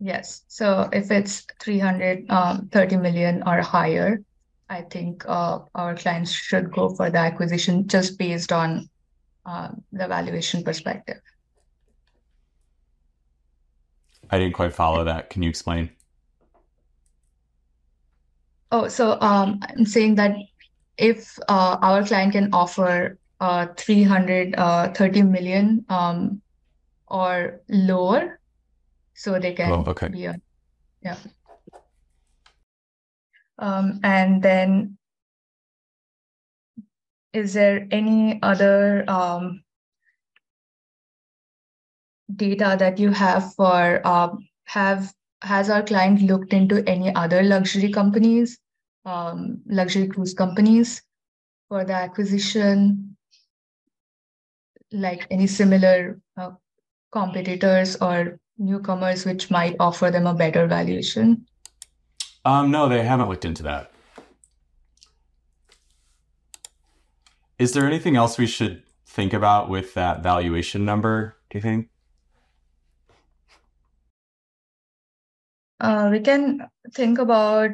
Yes. 0.00 0.42
So 0.48 0.88
if 0.92 1.10
it's 1.10 1.46
330 1.60 2.96
million 2.96 3.42
or 3.46 3.60
higher, 3.62 4.20
I 4.68 4.82
think 4.82 5.24
uh, 5.26 5.60
our 5.74 5.94
clients 5.94 6.32
should 6.32 6.72
go 6.72 6.88
for 6.88 7.10
the 7.10 7.18
acquisition 7.18 7.86
just 7.86 8.18
based 8.18 8.52
on 8.52 8.88
uh, 9.46 9.68
the 9.92 10.08
valuation 10.08 10.64
perspective. 10.64 11.20
I 14.30 14.38
didn't 14.38 14.54
quite 14.54 14.72
follow 14.72 15.04
that. 15.04 15.30
Can 15.30 15.42
you 15.42 15.48
explain? 15.48 15.90
Oh, 18.72 18.88
so 18.88 19.20
um, 19.20 19.60
I'm 19.62 19.84
saying 19.84 20.16
that 20.16 20.34
if 20.96 21.38
uh, 21.48 21.76
our 21.80 22.04
client 22.04 22.32
can 22.32 22.52
offer 22.52 23.18
uh, 23.40 23.66
330 23.76 25.22
million 25.22 25.84
um, 25.88 26.40
or 27.06 27.60
lower, 27.68 28.40
so 29.14 29.38
they 29.38 29.52
can 29.52 29.72
Oh, 29.72 29.84
okay. 29.90 30.08
be 30.08 30.26
a, 30.26 30.36
yeah. 31.02 31.16
Um, 33.58 34.00
and 34.02 34.42
then 34.42 34.98
is 37.32 37.54
there 37.54 37.86
any 37.90 38.40
other 38.42 39.04
um, 39.08 39.62
data 42.34 42.76
that 42.78 42.98
you 42.98 43.10
have 43.10 43.54
for 43.54 44.06
um, 44.06 44.48
have 44.64 45.12
has 45.42 45.68
our 45.68 45.82
client 45.82 46.22
looked 46.22 46.52
into 46.52 46.82
any 46.88 47.14
other 47.14 47.42
luxury 47.42 47.92
companies, 47.92 48.58
um, 49.04 49.60
luxury 49.66 50.08
cruise 50.08 50.32
companies 50.32 51.02
for 51.68 51.84
the 51.84 51.92
acquisition, 51.92 53.16
like 54.90 55.26
any 55.30 55.46
similar 55.46 56.18
uh, 56.36 56.52
competitors 57.12 57.96
or 58.00 58.38
newcomers 58.58 59.24
which 59.24 59.50
might 59.50 59.76
offer 59.80 60.10
them 60.10 60.26
a 60.26 60.34
better 60.34 60.66
valuation? 60.66 61.46
Um, 62.44 62.70
no, 62.70 62.88
they 62.88 63.02
haven't 63.02 63.28
looked 63.28 63.44
into 63.44 63.62
that. 63.62 63.90
Is 67.58 67.72
there 67.72 67.86
anything 67.86 68.16
else 68.16 68.36
we 68.36 68.46
should 68.46 68.82
think 69.06 69.32
about 69.32 69.70
with 69.70 69.94
that 69.94 70.22
valuation 70.22 70.84
number, 70.84 71.36
do 71.50 71.58
you 71.58 71.62
think? 71.62 71.88
Uh, 75.80 76.08
we 76.10 76.20
can 76.20 76.66
think 76.92 77.18
about 77.18 77.70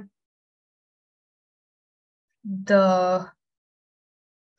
the 2.44 3.26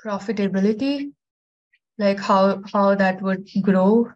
profitability, 0.03 1.12
like 1.97 2.19
how 2.19 2.62
how 2.71 2.95
that 2.95 3.21
would 3.21 3.47
grow. 3.62 4.12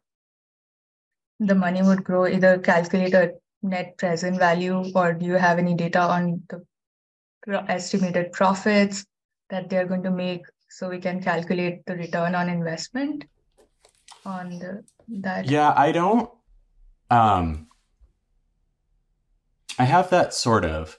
The 1.39 1.55
money 1.55 1.81
would 1.81 2.03
grow, 2.03 2.27
either 2.27 2.57
calculate 2.59 3.13
a 3.13 3.33
net 3.61 3.97
present 3.97 4.37
value, 4.37 4.91
or 4.95 5.13
do 5.13 5.25
you 5.25 5.33
have 5.33 5.57
any 5.57 5.73
data 5.73 5.99
on 6.01 6.41
the 6.49 6.63
estimated 7.69 8.31
profits 8.31 9.05
that 9.49 9.69
they're 9.69 9.85
going 9.85 10.03
to 10.03 10.11
make, 10.11 10.45
so 10.69 10.89
we 10.89 10.99
can 10.99 11.21
calculate 11.21 11.85
the 11.85 11.95
return 11.95 12.35
on 12.35 12.49
investment 12.49 13.25
on 14.25 14.49
the 14.59 14.83
that. 15.07 15.45
Yeah, 15.45 15.73
I 15.75 15.91
don't 15.91 16.29
um 17.11 17.67
I 19.77 19.83
have 19.83 20.09
that 20.09 20.33
sort 20.33 20.65
of. 20.65 20.97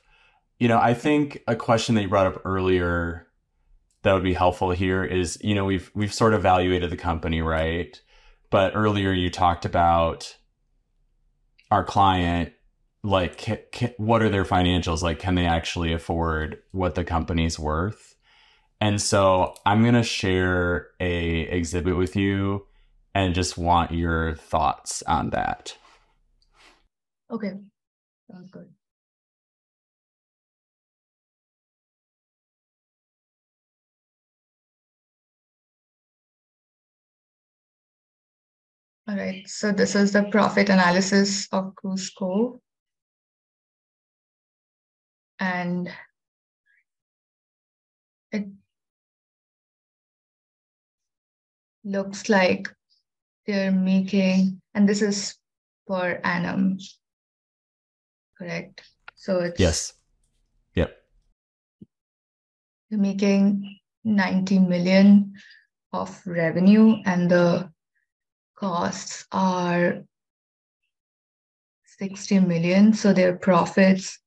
You 0.58 0.68
know, 0.68 0.78
I 0.78 0.94
think 0.94 1.42
a 1.46 1.56
question 1.56 1.94
that 1.94 2.02
you 2.02 2.08
brought 2.08 2.26
up 2.26 2.42
earlier 2.44 3.26
that 4.02 4.12
would 4.12 4.22
be 4.22 4.34
helpful 4.34 4.70
here 4.70 5.04
is, 5.04 5.38
you 5.42 5.54
know, 5.54 5.64
we've 5.64 5.90
we've 5.94 6.14
sort 6.14 6.32
of 6.32 6.40
evaluated 6.40 6.90
the 6.90 6.96
company, 6.96 7.42
right? 7.42 8.00
But 8.50 8.74
earlier 8.74 9.12
you 9.12 9.30
talked 9.30 9.64
about 9.64 10.36
our 11.70 11.84
client 11.84 12.52
like 13.02 13.38
ca 13.38 13.62
ca 13.72 13.94
what 13.98 14.22
are 14.22 14.28
their 14.28 14.44
financials 14.44 15.02
like 15.02 15.18
can 15.18 15.34
they 15.34 15.46
actually 15.46 15.92
afford 15.92 16.58
what 16.72 16.94
the 16.94 17.04
company's 17.04 17.58
worth? 17.58 18.16
And 18.80 19.00
so 19.00 19.54
I'm 19.64 19.82
going 19.82 19.94
to 19.94 20.02
share 20.02 20.88
a 21.00 21.40
exhibit 21.40 21.96
with 21.96 22.14
you 22.14 22.66
and 23.14 23.34
just 23.34 23.56
want 23.56 23.92
your 23.92 24.34
thoughts 24.34 25.02
on 25.04 25.30
that. 25.30 25.76
Okay, 27.30 27.52
sounds 28.30 28.50
good. 28.50 28.68
All 39.08 39.14
right, 39.14 39.48
so 39.48 39.70
this 39.70 39.94
is 39.94 40.12
the 40.12 40.24
profit 40.24 40.68
analysis 40.68 41.46
of 41.52 41.74
Cruiseco. 41.76 42.58
And 45.38 45.88
it 48.32 48.46
looks 51.84 52.28
like 52.28 52.68
they're 53.46 53.70
making, 53.70 54.60
and 54.74 54.88
this 54.88 55.02
is 55.02 55.36
per 55.86 56.20
annum, 56.24 56.78
correct? 58.36 58.82
So 59.14 59.38
it's 59.38 59.60
Yes. 59.60 59.92
Yep. 60.74 60.96
They're 62.90 62.98
making 62.98 63.78
90 64.02 64.58
million 64.58 65.34
of 65.92 66.20
revenue 66.26 66.96
and 67.04 67.30
the 67.30 67.70
costs 68.56 69.26
are 69.30 70.02
60 71.98 72.40
million. 72.40 72.92
So 72.92 73.12
their 73.12 73.36
profits 73.36 74.18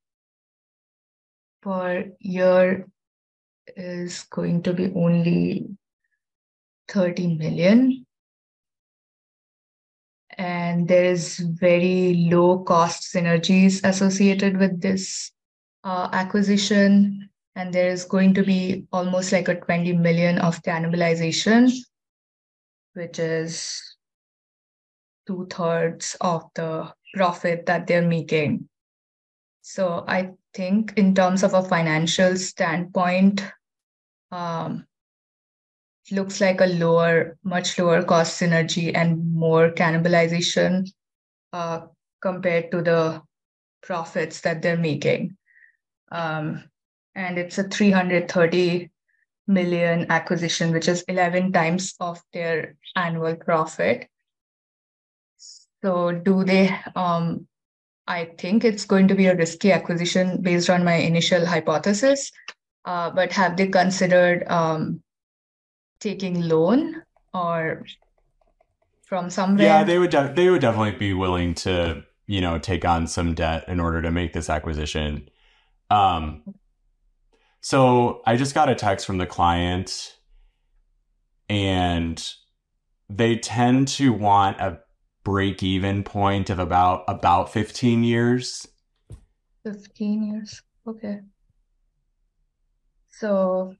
per 1.62 2.06
year 2.20 2.88
is 3.76 4.24
going 4.30 4.64
to 4.64 4.74
be 4.74 4.92
only 4.96 5.68
30 6.88 7.36
million. 7.36 8.06
And 10.38 10.88
there 10.88 11.06
is 11.06 11.38
very 11.40 12.30
low 12.32 12.60
cost 12.60 13.14
synergies 13.14 13.84
associated 13.84 14.58
with 14.58 14.80
this 14.82 15.32
uh, 15.84 16.10
acquisition 16.14 17.30
and 17.56 17.74
there 17.74 17.90
is 17.90 18.06
going 18.06 18.34
to 18.36 18.44
be 18.44 18.86
almost 18.94 19.32
like 19.32 19.50
a 19.50 19.60
20 19.60 19.94
million 19.94 20.38
of 20.40 20.62
cannibalization 20.64 21.72
which 22.94 23.20
is 23.20 23.90
two 25.30 25.46
thirds 25.52 26.18
of 26.22 26.50
the 26.56 26.92
profit 27.14 27.68
that 27.68 27.86
they're 27.86 28.08
making. 28.18 28.68
So 29.62 30.04
I 30.08 30.32
think, 30.56 30.94
in 30.98 31.14
terms 31.14 31.44
of 31.44 31.54
a 31.54 31.62
financial 31.62 32.36
standpoint, 32.36 33.46
um, 34.32 34.88
looks 36.10 36.42
like 36.42 36.62
a 36.62 36.66
lower, 36.66 37.38
much 37.44 37.78
lower 37.78 38.02
cost 38.02 38.42
synergy 38.42 38.92
and 38.96 39.32
more 39.32 39.70
cannibalization 39.70 40.90
uh, 41.54 41.82
compared 42.22 42.72
to 42.72 42.82
the 42.82 43.22
profits 43.84 44.42
that 44.42 44.64
they're 44.64 44.78
making. 44.78 45.38
Um, 46.12 46.64
and 47.14 47.38
it's 47.38 47.60
a 47.60 47.64
330 47.66 48.90
million 49.46 50.08
acquisition, 50.10 50.72
which 50.72 50.88
is 50.88 51.04
11 51.08 51.52
times 51.52 51.94
of 52.00 52.20
their 52.34 52.76
annual 52.96 53.36
profit. 53.36 54.10
So, 55.84 56.12
do 56.12 56.44
they? 56.44 56.76
Um, 56.96 57.48
I 58.08 58.26
think 58.38 58.66
it's 58.66 58.86
going 58.86 59.08
to 59.08 59.16
be 59.16 59.28
a 59.28 59.36
risky 59.36 59.72
acquisition 59.72 60.42
based 60.42 60.70
on 60.70 60.84
my 60.84 60.96
initial 60.96 61.46
hypothesis. 61.46 62.32
Uh, 62.86 63.12
but 63.12 63.32
have 63.32 63.56
they 63.56 63.68
considered 63.68 64.48
um, 64.48 65.02
taking 66.00 66.42
loan 66.42 67.04
or 67.34 67.86
from 69.06 69.30
somewhere? 69.30 69.66
Yeah, 69.66 69.84
they 69.84 70.00
would. 70.00 70.10
De- 70.10 70.34
they 70.34 70.50
would 70.50 70.62
definitely 70.62 70.98
be 70.98 71.14
willing 71.14 71.54
to, 71.56 72.04
you 72.26 72.42
know, 72.42 72.58
take 72.58 72.84
on 72.84 73.08
some 73.08 73.34
debt 73.34 73.66
in 73.68 73.80
order 73.80 74.02
to 74.02 74.12
make 74.12 74.34
this 74.34 74.50
acquisition. 74.50 75.30
Um, 75.92 76.44
so 77.62 78.22
I 78.26 78.38
just 78.38 78.56
got 78.56 78.70
a 78.70 78.76
text 78.76 79.06
from 79.06 79.18
the 79.18 79.26
client, 79.28 80.18
and 81.48 82.28
they 83.10 83.38
tend 83.38 83.88
to 83.90 84.14
want 84.14 84.60
a 84.60 84.80
break 85.24 85.64
even 85.64 86.04
point 86.04 86.50
of 86.50 86.60
about 86.60 87.04
about 87.08 87.52
15 87.52 88.04
years. 88.04 88.68
15 89.64 90.24
years. 90.24 90.62
Okay. 90.88 91.20
So 93.10 93.76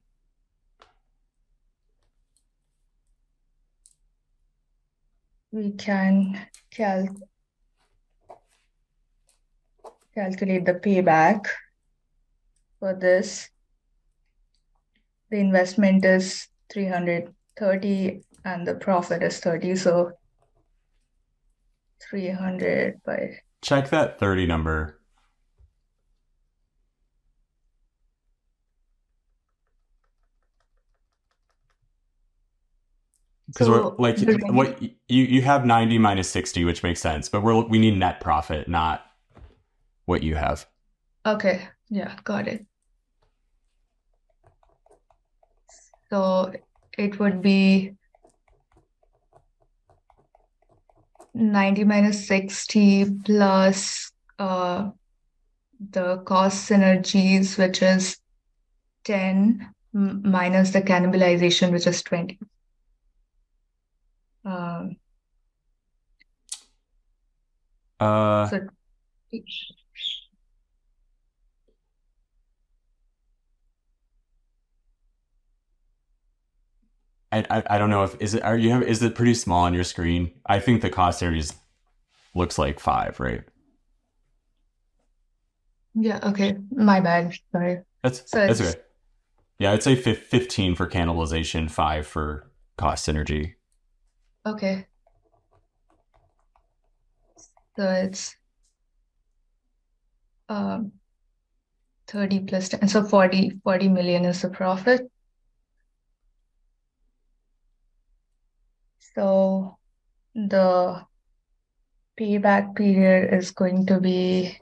we 5.52 5.72
can 5.72 6.46
cal 6.70 7.08
calculate 10.14 10.66
the 10.66 10.74
payback 10.74 11.46
for 12.78 12.94
this. 12.94 13.48
The 15.30 15.38
investment 15.38 16.04
is 16.04 16.48
330 16.72 18.22
and 18.44 18.66
the 18.66 18.74
profit 18.74 19.22
is 19.22 19.38
30. 19.38 19.76
So 19.76 20.12
300 22.08 23.00
by 23.04 23.30
Check 23.62 23.90
that 23.90 24.18
30 24.18 24.46
number. 24.46 25.00
Because 33.48 33.66
So 33.66 33.72
we're 33.72 33.96
like 33.96 34.18
what 34.50 34.80
you 34.80 34.90
you 35.08 35.42
have 35.42 35.66
90 35.66 35.98
minus 35.98 36.30
60, 36.30 36.64
which 36.64 36.82
makes 36.84 37.00
sense, 37.00 37.28
but 37.28 37.42
we're 37.42 37.60
we 37.64 37.78
need 37.80 37.98
net 37.98 38.20
profit, 38.20 38.68
not 38.68 39.04
what 40.04 40.22
you 40.22 40.36
have. 40.36 40.66
Okay, 41.26 41.68
yeah, 41.88 42.16
got 42.22 42.46
it. 42.46 42.64
So 46.10 46.52
it 46.96 47.18
would 47.18 47.42
be 47.42 47.96
90 51.34 51.84
minus 51.84 52.26
60 52.26 53.06
plus 53.24 54.12
uh, 54.38 54.90
the 55.90 56.18
cost 56.18 56.68
synergies, 56.68 57.56
which 57.58 57.82
is 57.82 58.18
10 59.04 59.72
m- 59.94 60.22
minus 60.24 60.70
the 60.70 60.82
cannibalization, 60.82 61.72
which 61.72 61.86
is 61.86 62.02
20. 62.02 62.38
Um, 64.44 64.96
Uh, 68.00 68.48
so 68.48 68.60
I, 77.32 77.44
I 77.50 77.62
I 77.70 77.78
don't 77.78 77.90
know 77.90 78.04
if 78.04 78.16
is 78.20 78.34
it 78.34 78.42
are 78.42 78.56
you 78.56 78.70
have 78.70 78.82
is 78.82 79.02
it 79.02 79.14
pretty 79.14 79.34
small 79.34 79.64
on 79.64 79.74
your 79.74 79.84
screen? 79.84 80.32
I 80.46 80.58
think 80.60 80.82
the 80.82 80.90
cost 80.90 81.22
areas 81.22 81.54
looks 82.34 82.58
like 82.58 82.80
five, 82.80 83.20
right? 83.20 83.42
yeah, 85.94 86.20
okay, 86.30 86.56
my 86.70 87.00
bad. 87.00 87.34
Sorry. 87.52 87.80
That's 88.02 88.24
So 88.26 88.38
that's 88.46 88.60
okay. 88.60 88.80
Yeah, 89.58 89.72
I'd 89.72 89.82
say 89.82 89.94
fif- 89.96 90.26
15 90.26 90.74
for 90.74 90.86
cannibalization, 90.88 91.70
five 91.70 92.06
for 92.06 92.50
cost 92.78 93.06
synergy. 93.08 93.54
okay. 94.46 94.86
So 97.76 97.88
it's 97.90 98.36
um 100.48 100.92
30 102.08 102.40
plus 102.40 102.68
10, 102.70 102.88
so 102.88 103.02
40, 103.04 103.60
40 103.64 103.88
million 103.88 104.24
is 104.24 104.42
the 104.42 104.48
profit. 104.50 105.10
So 109.14 109.76
the 110.34 111.06
payback 112.18 112.76
period 112.76 113.32
is 113.32 113.50
going 113.50 113.86
to 113.86 114.00
be 114.00 114.58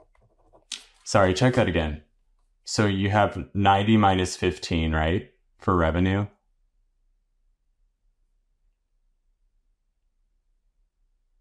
Sorry, 1.09 1.33
check 1.33 1.55
that 1.55 1.67
again. 1.67 2.03
So 2.65 2.85
you 2.85 3.09
have 3.09 3.47
90 3.55 3.97
minus 3.97 4.35
15, 4.35 4.91
right? 4.91 5.31
For 5.57 5.75
revenue. 5.75 6.27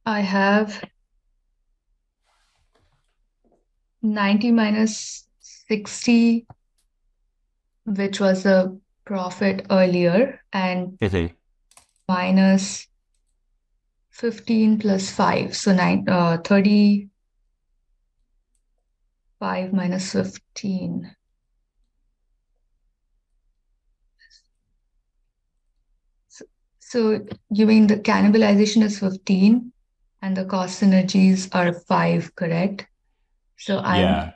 I 0.06 0.20
have 0.20 0.82
90 4.00 4.52
minus 4.52 5.28
60, 5.68 6.46
which 7.84 8.20
was 8.20 8.46
a 8.46 8.74
profit 9.04 9.66
earlier, 9.70 10.40
and 10.54 10.96
minus 12.08 12.87
15 14.18 14.78
plus 14.80 15.10
5. 15.12 15.56
So 15.56 15.72
nine, 15.72 16.04
uh, 16.08 16.38
35 16.38 17.08
minus 19.72 20.12
15. 20.12 21.14
So, 26.28 26.44
so 26.80 27.20
you 27.50 27.66
mean 27.66 27.86
the 27.86 27.96
cannibalization 27.96 28.82
is 28.82 28.98
15 28.98 29.72
and 30.20 30.36
the 30.36 30.44
cost 30.44 30.82
synergies 30.82 31.48
are 31.54 31.72
5, 31.72 32.34
correct? 32.34 32.88
So 33.56 33.78
I'm 33.78 34.00
Yeah. 34.00 34.32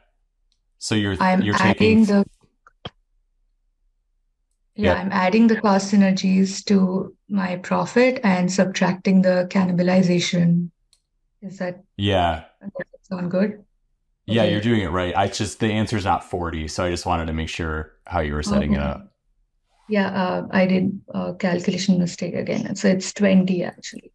So 0.78 0.94
you're 0.94 1.16
I'm 1.20 1.42
you're 1.42 1.56
adding 1.56 2.04
taking 2.04 2.04
the 2.06 2.24
yeah, 4.74 4.94
Yeah. 4.94 5.00
I'm 5.00 5.12
adding 5.12 5.46
the 5.46 5.60
cost 5.60 5.92
synergies 5.92 6.64
to 6.66 7.14
my 7.28 7.56
profit 7.56 8.20
and 8.24 8.50
subtracting 8.50 9.22
the 9.22 9.46
cannibalization. 9.50 10.70
Is 11.40 11.58
that 11.58 11.82
yeah. 11.96 12.44
sound 13.02 13.30
good? 13.30 13.64
Yeah, 14.26 14.42
Okay. 14.42 14.52
you're 14.52 14.60
doing 14.60 14.82
it 14.82 14.88
right. 14.88 15.16
I 15.16 15.26
just 15.26 15.58
the 15.58 15.66
answer 15.66 15.96
is 15.96 16.04
not 16.04 16.24
40, 16.24 16.68
so 16.68 16.84
I 16.84 16.90
just 16.90 17.06
wanted 17.06 17.26
to 17.26 17.32
make 17.32 17.48
sure 17.48 17.94
how 18.06 18.20
you 18.20 18.34
were 18.34 18.42
setting 18.42 18.74
it 18.74 18.80
up. 18.80 19.12
Yeah, 19.88 20.08
uh, 20.08 20.46
I 20.50 20.66
did 20.66 21.00
a 21.12 21.34
calculation 21.34 21.98
mistake 21.98 22.34
again. 22.34 22.74
So 22.76 22.88
it's 22.88 23.12
20 23.12 23.64
actually. 23.64 24.12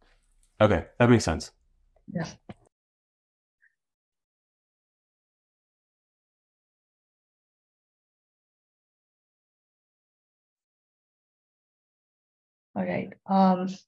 Okay, 0.60 0.86
that 0.98 1.10
makes 1.10 1.24
sense. 1.24 1.52
Yeah. 2.12 2.26
All 12.78 12.84
right. 12.84 13.12
Um, 13.28 13.66
so 13.66 13.80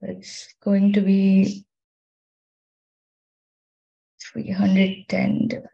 it's 0.00 0.54
going 0.64 0.94
to 0.94 1.02
be 1.02 1.66
310 4.32 5.48
divided 5.48 5.68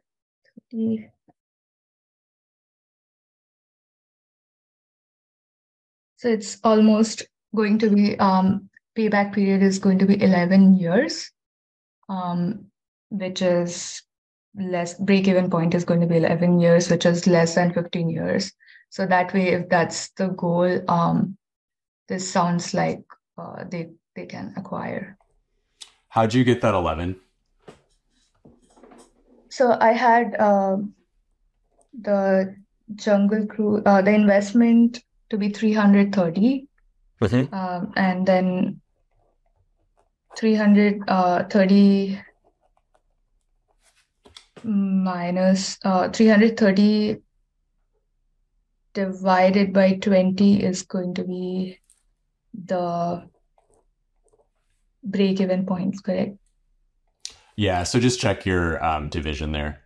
30. 0.72 1.10
So 6.16 6.28
it's 6.28 6.58
almost 6.64 7.22
going 7.54 7.78
to 7.78 7.88
be 7.88 8.18
um, 8.18 8.68
payback 8.98 9.32
period 9.32 9.62
is 9.62 9.78
going 9.78 10.00
to 10.00 10.06
be 10.06 10.20
11 10.20 10.76
years, 10.76 11.30
um, 12.08 12.66
which 13.10 13.42
is 13.42 14.02
less 14.54 14.94
break 14.94 15.28
even 15.28 15.50
point 15.50 15.74
is 15.74 15.84
going 15.84 16.00
to 16.00 16.06
be 16.06 16.16
11 16.16 16.60
years, 16.60 16.90
which 16.90 17.06
is 17.06 17.26
less 17.26 17.54
than 17.54 17.72
15 17.72 18.10
years. 18.10 18.52
So 18.90 19.06
that 19.06 19.32
way, 19.32 19.48
if 19.48 19.68
that's 19.68 20.10
the 20.10 20.28
goal, 20.28 20.80
um, 20.90 21.36
this 22.08 22.30
sounds 22.30 22.74
like 22.74 23.02
uh, 23.38 23.64
they 23.70 23.90
they 24.14 24.26
can 24.26 24.52
acquire. 24.56 25.16
How'd 26.08 26.34
you 26.34 26.44
get 26.44 26.60
that 26.60 26.74
11? 26.74 27.16
So 29.48 29.76
I 29.80 29.92
had 29.92 30.36
uh, 30.38 30.76
the 31.98 32.54
Jungle 32.94 33.46
crew 33.46 33.82
uh, 33.86 34.02
the 34.02 34.12
investment 34.12 35.02
to 35.30 35.38
be 35.38 35.48
330. 35.48 36.68
Mm-hmm. 37.22 37.54
Um, 37.54 37.92
and 37.96 38.26
then 38.26 38.80
330 40.36 41.00
uh, 41.08 42.22
minus 44.64 45.78
uh, 45.84 46.08
330 46.10 47.18
divided 48.94 49.72
by 49.72 49.94
20 49.94 50.62
is 50.62 50.82
going 50.82 51.14
to 51.14 51.24
be 51.24 51.78
the 52.52 53.28
break 55.02 55.40
even 55.40 55.66
points, 55.66 56.00
correct? 56.00 56.36
Yeah, 57.56 57.82
so 57.82 58.00
just 58.00 58.20
check 58.20 58.46
your 58.46 58.82
um, 58.84 59.08
division 59.08 59.52
there. 59.52 59.82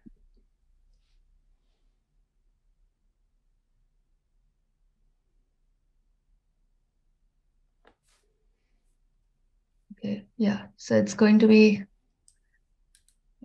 Okay, 9.98 10.26
yeah, 10.36 10.66
so 10.76 10.96
it's 10.96 11.14
going 11.14 11.40
to 11.40 11.48
be, 11.48 11.82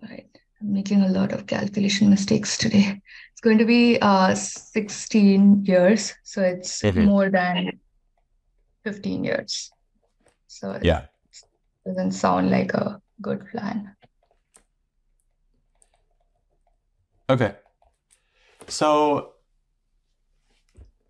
right, 0.02 0.31
I'm 0.62 0.72
making 0.72 1.02
a 1.02 1.08
lot 1.08 1.32
of 1.32 1.46
calculation 1.46 2.08
mistakes 2.08 2.56
today. 2.56 3.00
It's 3.32 3.40
going 3.40 3.58
to 3.58 3.64
be 3.64 3.98
uh 4.00 4.34
16 4.34 5.64
years, 5.64 6.14
so 6.22 6.42
it's 6.42 6.80
Mhm. 6.82 7.06
more 7.06 7.30
than 7.30 7.80
15 8.84 9.24
years. 9.24 9.72
So 10.46 10.72
it 10.72 10.84
Yeah. 10.84 11.06
doesn't 11.84 12.12
sound 12.12 12.50
like 12.50 12.74
a 12.74 13.00
good 13.20 13.46
plan. 13.50 13.96
Okay. 17.28 17.56
So, 18.68 19.32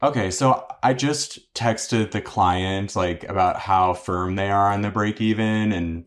okay, 0.03 0.31
so 0.31 0.67
I 0.83 0.95
just 0.95 1.53
texted 1.55 2.13
the 2.13 2.21
client 2.23 2.97
like 2.97 3.25
about 3.25 3.59
how 3.59 3.93
firm 3.93 4.37
they 4.37 4.51
are 4.51 4.73
on 4.73 4.81
the 4.83 4.91
break 4.91 5.21
even 5.21 5.73
and 5.73 6.05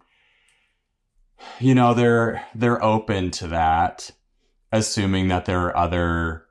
you 1.59 1.75
know, 1.75 1.93
they're 1.93 2.45
they're 2.55 2.83
open 2.83 3.31
to 3.31 3.47
that 3.47 4.11
assuming 4.71 5.29
that 5.29 5.45
there 5.45 5.61
are 5.61 5.77
other 5.77 6.45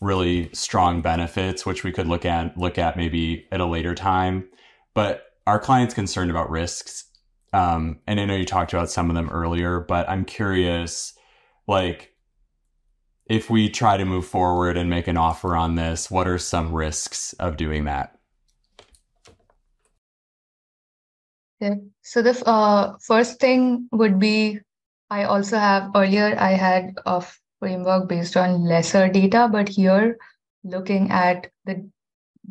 really 0.00 0.50
strong 0.52 1.00
benefits 1.00 1.64
which 1.64 1.84
we 1.84 1.92
could 1.92 2.08
look 2.08 2.24
at 2.24 2.58
look 2.58 2.76
at 2.76 2.96
maybe 2.96 3.46
at 3.52 3.60
a 3.60 3.66
later 3.66 3.94
time. 3.94 4.48
But 4.94 5.24
our 5.46 5.58
client's 5.58 5.94
concerned 5.94 6.30
about 6.30 6.50
risks. 6.50 7.04
Um, 7.52 8.00
and 8.06 8.18
I 8.18 8.24
know 8.24 8.34
you 8.34 8.44
talked 8.44 8.72
about 8.72 8.90
some 8.90 9.08
of 9.10 9.14
them 9.14 9.30
earlier, 9.30 9.80
but 9.80 10.08
I'm 10.08 10.24
curious 10.24 11.14
like 11.66 12.12
if 13.26 13.48
we 13.48 13.70
try 13.70 13.96
to 13.96 14.04
move 14.04 14.26
forward 14.26 14.76
and 14.76 14.90
make 14.90 15.08
an 15.08 15.16
offer 15.16 15.56
on 15.56 15.76
this, 15.76 16.10
what 16.10 16.28
are 16.28 16.38
some 16.38 16.74
risks 16.74 17.32
of 17.34 17.56
doing 17.56 17.84
that? 17.84 18.18
So 22.02 22.22
the 22.22 22.42
uh, 22.46 22.96
first 23.00 23.40
thing 23.40 23.88
would 23.92 24.18
be 24.18 24.60
I 25.10 25.24
also 25.24 25.58
have 25.58 25.90
earlier 25.94 26.34
I 26.38 26.52
had 26.52 26.94
a 27.06 27.24
framework 27.60 28.08
based 28.08 28.36
on 28.36 28.64
lesser 28.64 29.08
data, 29.08 29.48
but 29.50 29.68
here 29.68 30.18
looking 30.64 31.10
at 31.10 31.50
the 31.64 31.88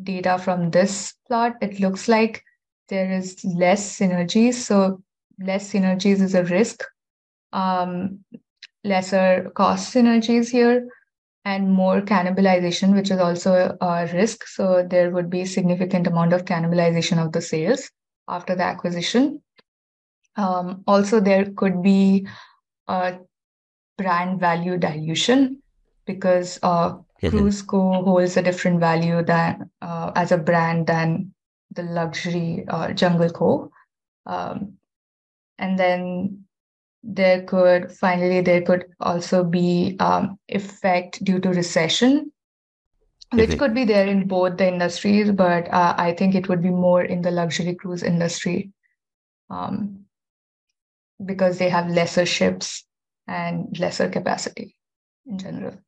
data 0.02 0.38
from 0.38 0.70
this 0.70 1.14
plot, 1.26 1.56
it 1.60 1.80
looks 1.80 2.08
like 2.08 2.42
there 2.88 3.10
is 3.10 3.44
less 3.44 3.98
synergies. 3.98 4.54
So 4.54 5.02
less 5.38 5.72
synergies 5.72 6.20
is 6.20 6.34
a 6.34 6.44
risk. 6.44 6.82
Um, 7.52 8.24
lesser 8.82 9.50
cost 9.54 9.94
synergies 9.94 10.50
here 10.50 10.88
and 11.44 11.70
more 11.70 12.00
cannibalization, 12.00 12.94
which 12.94 13.10
is 13.10 13.18
also 13.18 13.76
a, 13.80 13.84
a 13.84 14.12
risk. 14.12 14.46
So 14.46 14.86
there 14.88 15.10
would 15.10 15.30
be 15.30 15.44
significant 15.44 16.06
amount 16.06 16.32
of 16.32 16.44
cannibalization 16.44 17.24
of 17.24 17.32
the 17.32 17.40
sales 17.40 17.90
after 18.28 18.54
the 18.54 18.62
acquisition. 18.64 19.42
Um, 20.36 20.82
also, 20.86 21.20
there 21.20 21.50
could 21.52 21.82
be 21.82 22.26
a 22.88 23.18
brand 23.96 24.40
value 24.40 24.76
dilution 24.78 25.62
because 26.06 26.58
uh, 26.62 26.98
Mhm. 27.22 27.30
Cruiseco 27.30 28.04
holds 28.04 28.36
a 28.36 28.42
different 28.42 28.80
value 28.80 29.22
than 29.22 29.70
uh, 29.80 30.12
as 30.14 30.32
a 30.32 30.38
brand 30.38 30.86
than 30.86 31.32
the 31.70 31.82
luxury 31.82 32.64
uh, 32.68 32.92
Jungle 32.92 33.30
Co. 33.30 33.70
Um, 34.26 34.78
and 35.58 35.78
then 35.78 36.44
there 37.02 37.42
could 37.44 37.92
finally 37.92 38.40
there 38.40 38.62
could 38.62 38.86
also 39.00 39.44
be 39.44 39.96
um, 40.00 40.38
effect 40.48 41.22
due 41.24 41.40
to 41.40 41.50
recession 41.50 42.32
which 43.36 43.50
Mhm. 43.50 43.58
could 43.58 43.74
be 43.74 43.84
there 43.84 44.06
in 44.06 44.26
both 44.28 44.56
the 44.58 44.66
industries 44.68 45.30
but 45.32 45.68
uh, 45.72 45.94
i 45.98 46.12
think 46.12 46.34
it 46.34 46.48
would 46.48 46.62
be 46.62 46.70
more 46.70 47.02
in 47.02 47.22
the 47.22 47.30
luxury 47.30 47.74
cruise 47.74 48.02
industry 48.02 48.72
um, 49.50 50.04
because 51.24 51.58
they 51.58 51.68
have 51.68 51.88
lesser 51.88 52.26
ships 52.26 52.84
and 53.26 53.78
lesser 53.78 54.08
capacity 54.08 54.76
in 55.26 55.38
general 55.38 55.78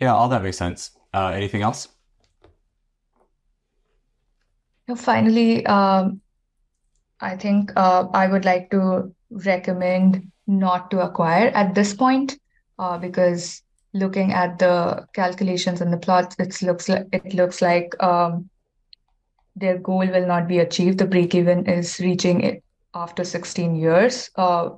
Yeah, 0.00 0.14
all 0.14 0.28
that 0.28 0.42
makes 0.42 0.56
sense. 0.58 0.90
Uh, 1.12 1.28
anything 1.34 1.62
else? 1.62 1.88
Finally 4.96 5.64
um, 5.66 6.20
i 7.20 7.36
think 7.36 7.72
uh, 7.76 8.06
i 8.14 8.26
would 8.26 8.44
like 8.44 8.70
to 8.70 9.12
recommend 9.46 10.30
not 10.46 10.90
to 10.90 11.00
acquire 11.00 11.48
at 11.62 11.74
this 11.74 11.94
point 11.94 12.38
uh, 12.78 12.98
because 12.98 13.62
looking 13.92 14.32
at 14.32 14.58
the 14.58 15.06
calculations 15.14 15.80
and 15.80 15.92
the 15.92 15.96
plots 15.96 16.36
it 16.38 16.60
looks 16.62 16.88
like 16.88 17.06
it 17.12 17.34
looks 17.34 17.62
like 17.62 17.94
um, 18.02 18.48
their 19.54 19.78
goal 19.78 20.06
will 20.06 20.26
not 20.26 20.46
be 20.46 20.58
achieved. 20.58 20.98
The 20.98 21.06
break 21.06 21.34
even 21.34 21.66
is 21.66 21.98
reaching 21.98 22.42
it 22.42 22.62
after 22.94 23.24
16 23.24 23.74
years. 23.74 24.30
Uh, 24.36 24.70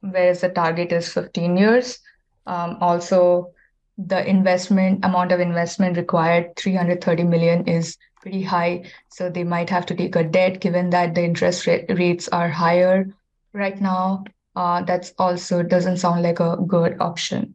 whereas 0.00 0.40
the 0.40 0.48
target 0.48 0.92
is 0.92 1.12
15 1.12 1.56
years. 1.56 2.00
Um, 2.46 2.76
also 2.80 3.52
the 3.98 4.26
investment 4.28 5.04
amount 5.04 5.30
of 5.30 5.40
investment 5.40 5.96
required 5.96 6.56
330 6.56 7.22
million 7.24 7.68
is 7.68 7.96
pretty 8.20 8.42
high. 8.42 8.90
So 9.08 9.30
they 9.30 9.44
might 9.44 9.70
have 9.70 9.86
to 9.86 9.94
take 9.94 10.16
a 10.16 10.24
debt 10.24 10.60
given 10.60 10.90
that 10.90 11.14
the 11.14 11.22
interest 11.22 11.66
rate 11.66 11.86
rates 11.88 12.28
are 12.28 12.48
higher 12.48 13.06
right 13.52 13.80
now 13.80 14.24
uh, 14.56 14.82
that's 14.82 15.12
also 15.18 15.62
doesn't 15.62 15.98
sound 15.98 16.22
like 16.22 16.40
a 16.40 16.56
good 16.66 16.96
option 17.00 17.54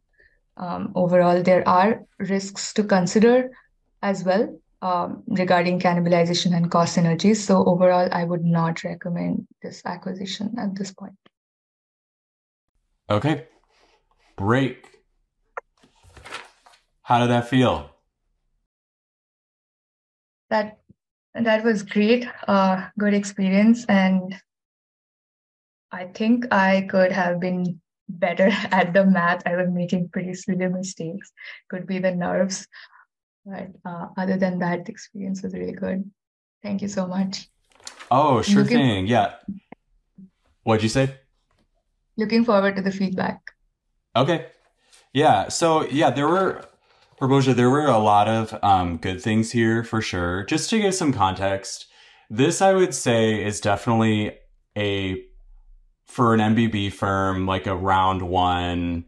um, 0.58 0.92
overall 0.96 1.42
there 1.42 1.68
are 1.68 2.02
risks 2.20 2.74
to 2.74 2.84
consider 2.84 3.52
as 4.02 4.24
well 4.24 4.60
um, 4.82 5.24
regarding 5.28 5.80
cannibalization 5.80 6.56
and 6.56 6.72
cost 6.72 6.98
synergies 6.98 7.38
so 7.38 7.64
overall 7.66 8.08
i 8.12 8.24
would 8.24 8.44
not 8.44 8.84
recommend 8.84 9.48
this 9.62 9.82
acquisition 9.86 10.54
at 10.58 10.76
this 10.76 10.92
point 10.92 11.16
Okay. 13.10 13.48
Break. 14.36 14.84
How 17.04 17.20
did 17.20 17.30
that 17.30 17.48
feel? 17.48 17.92
that 20.50 20.78
that 21.34 21.64
was 21.64 21.82
great 21.84 22.28
uh 22.48 22.88
good 23.00 23.14
experience 23.14 23.84
and 23.86 24.36
i 26.02 26.06
think 26.20 26.46
i 26.52 26.86
could 26.94 27.12
have 27.12 27.40
been 27.40 27.64
better 28.10 28.50
at 28.80 28.94
the 28.94 29.04
math 29.06 29.42
i 29.52 29.56
was 29.56 29.70
making 29.82 30.08
pretty 30.16 30.34
silly 30.34 30.68
mistakes 30.68 31.32
could 31.70 31.86
be 31.92 32.00
the 32.06 32.14
nerves 32.24 32.68
but 33.46 33.68
uh, 33.90 34.06
other 34.18 34.38
than 34.44 34.60
that 34.60 34.86
the 34.86 34.92
experience 34.92 35.42
was 35.44 35.54
really 35.54 35.78
good 35.86 36.04
thank 36.64 36.82
you 36.82 36.88
so 37.00 37.08
much 37.08 37.48
Oh, 38.12 38.44
sure 38.44 38.62
Looking- 38.62 38.78
thing. 38.78 39.08
Yeah. 39.08 39.34
What'd 40.64 40.84
you 40.84 40.90
say? 40.90 41.06
looking 42.18 42.46
forward 42.46 42.76
to 42.76 42.82
the 42.82 42.92
feedback 42.92 43.40
Okay. 44.16 44.46
Yeah. 45.14 45.50
So 45.50 45.86
yeah, 45.90 46.12
there 46.12 46.28
were 46.28 46.64
Prabodja, 47.20 47.56
there 47.56 47.70
were 47.70 47.88
a 47.88 47.98
lot 47.98 48.28
of 48.28 48.54
um, 48.64 48.98
good 48.98 49.22
things 49.22 49.52
here 49.52 49.84
for 49.84 50.02
sure. 50.02 50.44
Just 50.46 50.70
to 50.70 50.80
give 50.80 50.94
some 50.94 51.12
context, 51.14 51.88
this 52.30 52.62
I 52.62 52.74
would 52.74 52.94
say 52.94 53.44
is 53.44 53.60
definitely 53.60 54.38
a 54.78 55.24
for 56.06 56.34
an 56.34 56.40
MBB 56.40 56.92
firm 56.94 57.46
like 57.46 57.68
a 57.68 57.76
round 57.76 58.22
one, 58.22 59.06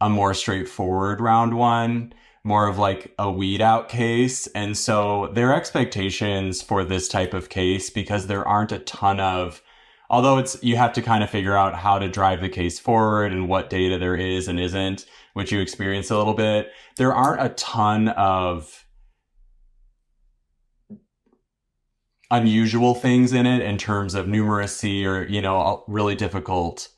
a 0.00 0.08
more 0.08 0.34
straightforward 0.34 1.20
round 1.20 1.54
one, 1.54 2.12
more 2.44 2.66
of 2.66 2.78
like 2.78 3.14
a 3.18 3.30
weed 3.30 3.60
out 3.60 3.88
case. 3.88 4.46
And 4.48 4.76
so 4.76 5.30
their 5.34 5.54
expectations 5.54 6.62
for 6.62 6.84
this 6.84 7.08
type 7.08 7.34
of 7.34 7.48
case, 7.48 7.90
because 7.90 8.26
there 8.26 8.46
aren't 8.46 8.72
a 8.72 8.78
ton 8.78 9.20
of 9.20 9.62
although 10.10 10.38
it's 10.38 10.60
you 10.62 10.76
have 10.76 10.92
to 10.92 11.00
kind 11.00 11.22
of 11.22 11.30
figure 11.30 11.56
out 11.56 11.74
how 11.74 11.98
to 11.98 12.08
drive 12.08 12.40
the 12.40 12.48
case 12.48 12.78
forward 12.78 13.32
and 13.32 13.48
what 13.48 13.70
data 13.70 13.96
there 13.96 14.16
is 14.16 14.48
and 14.48 14.58
isn't, 14.58 15.06
which 15.34 15.52
you 15.52 15.60
experience 15.60 16.10
a 16.10 16.18
little 16.18 16.34
bit. 16.34 16.72
There 16.96 17.14
aren't 17.14 17.42
a 17.42 17.54
ton 17.54 18.08
of 18.08 18.79
unusual 22.30 22.94
things 22.94 23.32
in 23.32 23.46
it 23.46 23.62
in 23.62 23.76
terms 23.76 24.14
of 24.14 24.26
numeracy 24.26 25.04
or 25.04 25.24
you 25.24 25.42
know 25.42 25.84
really 25.88 26.14
difficult 26.14 26.88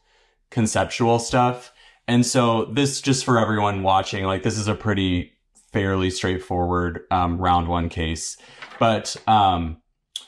conceptual 0.50 1.18
stuff. 1.18 1.72
And 2.06 2.26
so 2.26 2.66
this 2.66 3.00
just 3.00 3.24
for 3.24 3.38
everyone 3.38 3.82
watching, 3.82 4.24
like 4.24 4.42
this 4.42 4.58
is 4.58 4.68
a 4.68 4.74
pretty 4.74 5.32
fairly 5.72 6.10
straightforward 6.10 7.00
um, 7.10 7.38
round 7.38 7.68
one 7.68 7.88
case. 7.88 8.36
But 8.78 9.16
um, 9.26 9.78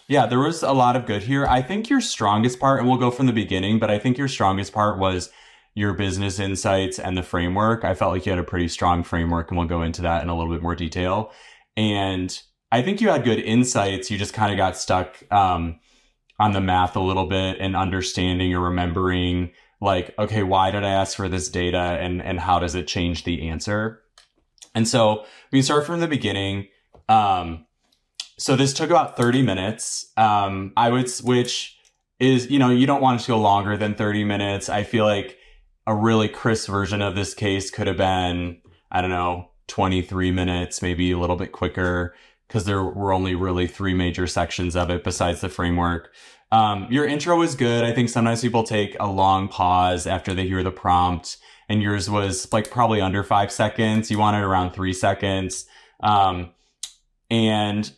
yeah, 0.08 0.26
there 0.26 0.38
was 0.38 0.62
a 0.62 0.72
lot 0.72 0.96
of 0.96 1.06
good 1.06 1.22
here. 1.22 1.46
I 1.46 1.62
think 1.62 1.88
your 1.88 2.00
strongest 2.00 2.58
part, 2.58 2.80
and 2.80 2.88
we'll 2.88 2.98
go 2.98 3.10
from 3.10 3.26
the 3.26 3.32
beginning, 3.32 3.78
but 3.78 3.90
I 3.90 3.98
think 3.98 4.18
your 4.18 4.28
strongest 4.28 4.72
part 4.72 4.98
was 4.98 5.30
your 5.74 5.92
business 5.92 6.38
insights 6.38 6.98
and 6.98 7.16
the 7.16 7.22
framework. 7.22 7.84
I 7.84 7.94
felt 7.94 8.12
like 8.12 8.26
you 8.26 8.30
had 8.30 8.38
a 8.38 8.44
pretty 8.44 8.68
strong 8.68 9.02
framework, 9.02 9.50
and 9.50 9.58
we'll 9.58 9.68
go 9.68 9.82
into 9.82 10.02
that 10.02 10.22
in 10.22 10.28
a 10.28 10.36
little 10.36 10.52
bit 10.52 10.62
more 10.62 10.76
detail. 10.76 11.32
And 11.76 12.40
I 12.74 12.82
think 12.82 13.00
you 13.00 13.08
had 13.08 13.22
good 13.22 13.38
insights. 13.38 14.10
You 14.10 14.18
just 14.18 14.34
kind 14.34 14.50
of 14.50 14.56
got 14.56 14.76
stuck 14.76 15.22
um, 15.30 15.78
on 16.40 16.54
the 16.54 16.60
math 16.60 16.96
a 16.96 17.00
little 17.00 17.26
bit 17.26 17.58
and 17.60 17.76
understanding 17.76 18.52
or 18.52 18.62
remembering, 18.62 19.52
like, 19.80 20.12
okay, 20.18 20.42
why 20.42 20.72
did 20.72 20.82
I 20.82 20.88
ask 20.88 21.16
for 21.16 21.28
this 21.28 21.48
data, 21.48 21.78
and 21.78 22.20
and 22.20 22.40
how 22.40 22.58
does 22.58 22.74
it 22.74 22.88
change 22.88 23.22
the 23.22 23.48
answer? 23.48 24.02
And 24.74 24.88
so 24.88 25.24
we 25.52 25.62
start 25.62 25.86
from 25.86 26.00
the 26.00 26.08
beginning. 26.08 26.66
Um, 27.08 27.66
so 28.38 28.56
this 28.56 28.72
took 28.74 28.90
about 28.90 29.16
30 29.16 29.42
minutes. 29.42 30.10
Um, 30.16 30.72
I 30.76 30.90
would, 30.90 31.08
which 31.22 31.78
is, 32.18 32.50
you 32.50 32.58
know, 32.58 32.70
you 32.70 32.88
don't 32.88 33.00
want 33.00 33.20
it 33.20 33.24
to 33.26 33.30
go 33.30 33.38
longer 33.38 33.76
than 33.76 33.94
30 33.94 34.24
minutes. 34.24 34.68
I 34.68 34.82
feel 34.82 35.04
like 35.04 35.38
a 35.86 35.94
really 35.94 36.26
crisp 36.26 36.68
version 36.68 37.02
of 37.02 37.14
this 37.14 37.34
case 37.34 37.70
could 37.70 37.86
have 37.86 37.98
been, 37.98 38.60
I 38.90 39.00
don't 39.00 39.10
know, 39.10 39.50
23 39.68 40.32
minutes, 40.32 40.82
maybe 40.82 41.12
a 41.12 41.18
little 41.18 41.36
bit 41.36 41.52
quicker 41.52 42.16
because 42.46 42.64
there 42.64 42.82
were 42.82 43.12
only 43.12 43.34
really 43.34 43.66
three 43.66 43.94
major 43.94 44.26
sections 44.26 44.76
of 44.76 44.90
it 44.90 45.04
besides 45.04 45.40
the 45.40 45.48
framework. 45.48 46.12
Um, 46.52 46.86
your 46.90 47.04
intro 47.04 47.36
was 47.38 47.54
good. 47.54 47.84
I 47.84 47.92
think 47.92 48.08
sometimes 48.08 48.42
people 48.42 48.62
take 48.62 48.96
a 49.00 49.08
long 49.08 49.48
pause 49.48 50.06
after 50.06 50.34
they 50.34 50.46
hear 50.46 50.62
the 50.62 50.70
prompt 50.70 51.38
and 51.68 51.82
yours 51.82 52.10
was 52.10 52.52
like 52.52 52.70
probably 52.70 53.00
under 53.00 53.22
five 53.22 53.50
seconds. 53.50 54.10
You 54.10 54.18
wanted 54.18 54.42
around 54.42 54.72
three 54.72 54.92
seconds. 54.92 55.66
Um, 56.00 56.50
and 57.30 57.90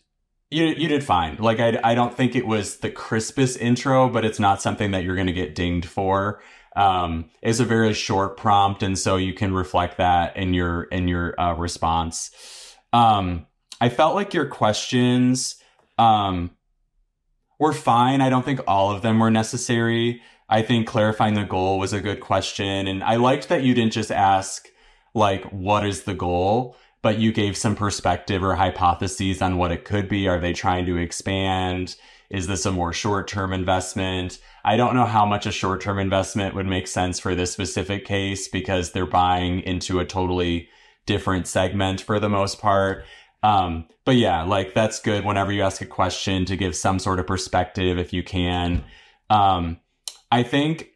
you 0.50 0.66
you 0.66 0.88
did 0.88 1.02
fine. 1.02 1.36
Like 1.36 1.58
I 1.58 1.78
I 1.82 1.94
don't 1.94 2.14
think 2.14 2.36
it 2.36 2.46
was 2.46 2.78
the 2.78 2.90
crispest 2.90 3.60
intro, 3.60 4.08
but 4.08 4.24
it's 4.24 4.38
not 4.38 4.62
something 4.62 4.92
that 4.92 5.02
you're 5.02 5.16
going 5.16 5.26
to 5.26 5.32
get 5.32 5.54
dinged 5.54 5.88
for. 5.88 6.40
Um, 6.76 7.30
it's 7.42 7.58
a 7.58 7.64
very 7.64 7.92
short 7.94 8.36
prompt, 8.36 8.82
and 8.82 8.98
so 8.98 9.16
you 9.16 9.32
can 9.32 9.52
reflect 9.54 9.96
that 9.98 10.36
in 10.36 10.54
your 10.54 10.84
in 10.84 11.08
your 11.08 11.38
uh, 11.40 11.54
response. 11.54 12.30
Um, 12.92 13.46
I 13.80 13.88
felt 13.88 14.14
like 14.14 14.34
your 14.34 14.46
questions 14.46 15.56
um, 15.98 16.50
were 17.58 17.72
fine. 17.72 18.20
I 18.20 18.30
don't 18.30 18.44
think 18.44 18.60
all 18.66 18.90
of 18.90 19.02
them 19.02 19.18
were 19.18 19.30
necessary. 19.30 20.22
I 20.48 20.62
think 20.62 20.86
clarifying 20.86 21.34
the 21.34 21.44
goal 21.44 21.78
was 21.78 21.92
a 21.92 22.00
good 22.00 22.20
question, 22.20 22.86
and 22.86 23.02
I 23.02 23.16
liked 23.16 23.48
that 23.48 23.64
you 23.64 23.74
didn't 23.74 23.92
just 23.92 24.12
ask 24.12 24.68
like 25.14 25.44
what 25.46 25.86
is 25.86 26.04
the 26.04 26.14
goal 26.14 26.76
but 27.06 27.20
you 27.20 27.30
gave 27.30 27.56
some 27.56 27.76
perspective 27.76 28.42
or 28.42 28.56
hypotheses 28.56 29.40
on 29.40 29.56
what 29.56 29.70
it 29.70 29.84
could 29.84 30.08
be. 30.08 30.26
Are 30.26 30.40
they 30.40 30.52
trying 30.52 30.86
to 30.86 30.96
expand? 30.96 31.94
Is 32.30 32.48
this 32.48 32.66
a 32.66 32.72
more 32.72 32.92
short 32.92 33.28
term 33.28 33.52
investment? 33.52 34.40
I 34.64 34.76
don't 34.76 34.96
know 34.96 35.04
how 35.04 35.24
much 35.24 35.46
a 35.46 35.52
short 35.52 35.80
term 35.80 36.00
investment 36.00 36.56
would 36.56 36.66
make 36.66 36.88
sense 36.88 37.20
for 37.20 37.36
this 37.36 37.52
specific 37.52 38.04
case 38.04 38.48
because 38.48 38.90
they're 38.90 39.06
buying 39.06 39.60
into 39.60 40.00
a 40.00 40.04
totally 40.04 40.68
different 41.06 41.46
segment 41.46 42.00
for 42.00 42.18
the 42.18 42.28
most 42.28 42.58
part. 42.60 43.04
Um, 43.46 43.86
but 44.04 44.16
yeah, 44.16 44.42
like 44.42 44.74
that's 44.74 44.98
good 44.98 45.24
whenever 45.24 45.52
you 45.52 45.62
ask 45.62 45.80
a 45.80 45.86
question 45.86 46.44
to 46.46 46.56
give 46.56 46.74
some 46.74 46.98
sort 46.98 47.20
of 47.20 47.28
perspective 47.28 47.96
if 47.96 48.12
you 48.12 48.24
can. 48.24 48.84
Um, 49.30 49.78
I 50.32 50.42
think 50.42 50.88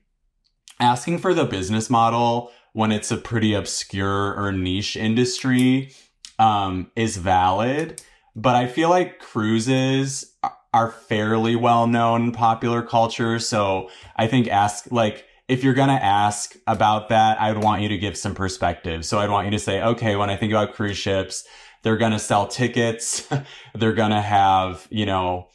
asking 0.80 1.18
for 1.18 1.32
the 1.32 1.44
business 1.44 1.88
model 1.88 2.50
when 2.72 2.90
it's 2.90 3.12
a 3.12 3.16
pretty 3.16 3.54
obscure 3.54 4.34
or 4.34 4.50
niche 4.50 4.96
industry 4.96 5.92
um, 6.40 6.90
is 6.96 7.18
valid. 7.18 8.02
But 8.34 8.56
I 8.56 8.66
feel 8.66 8.88
like 8.88 9.20
cruises 9.20 10.34
are 10.74 10.90
fairly 10.90 11.54
well 11.54 11.86
known 11.86 12.24
in 12.24 12.32
popular 12.32 12.82
culture. 12.82 13.38
So 13.38 13.90
I 14.16 14.26
think 14.26 14.48
ask, 14.48 14.90
like, 14.90 15.24
if 15.46 15.62
you're 15.62 15.74
going 15.74 15.88
to 15.88 16.04
ask 16.04 16.56
about 16.66 17.10
that, 17.10 17.40
I 17.40 17.52
would 17.52 17.62
want 17.62 17.82
you 17.82 17.88
to 17.88 17.98
give 17.98 18.16
some 18.16 18.34
perspective. 18.34 19.04
So 19.04 19.18
I'd 19.18 19.30
want 19.30 19.46
you 19.46 19.50
to 19.52 19.58
say, 19.58 19.82
okay, 19.82 20.16
when 20.16 20.30
I 20.30 20.36
think 20.36 20.52
about 20.52 20.74
cruise 20.74 20.96
ships, 20.96 21.44
they're 21.82 21.96
going 21.96 22.12
to 22.12 22.18
sell 22.18 22.46
tickets. 22.46 23.28
they're 23.74 23.92
going 23.92 24.10
to 24.10 24.20
have, 24.20 24.86
you 24.90 25.06
know, 25.06 25.48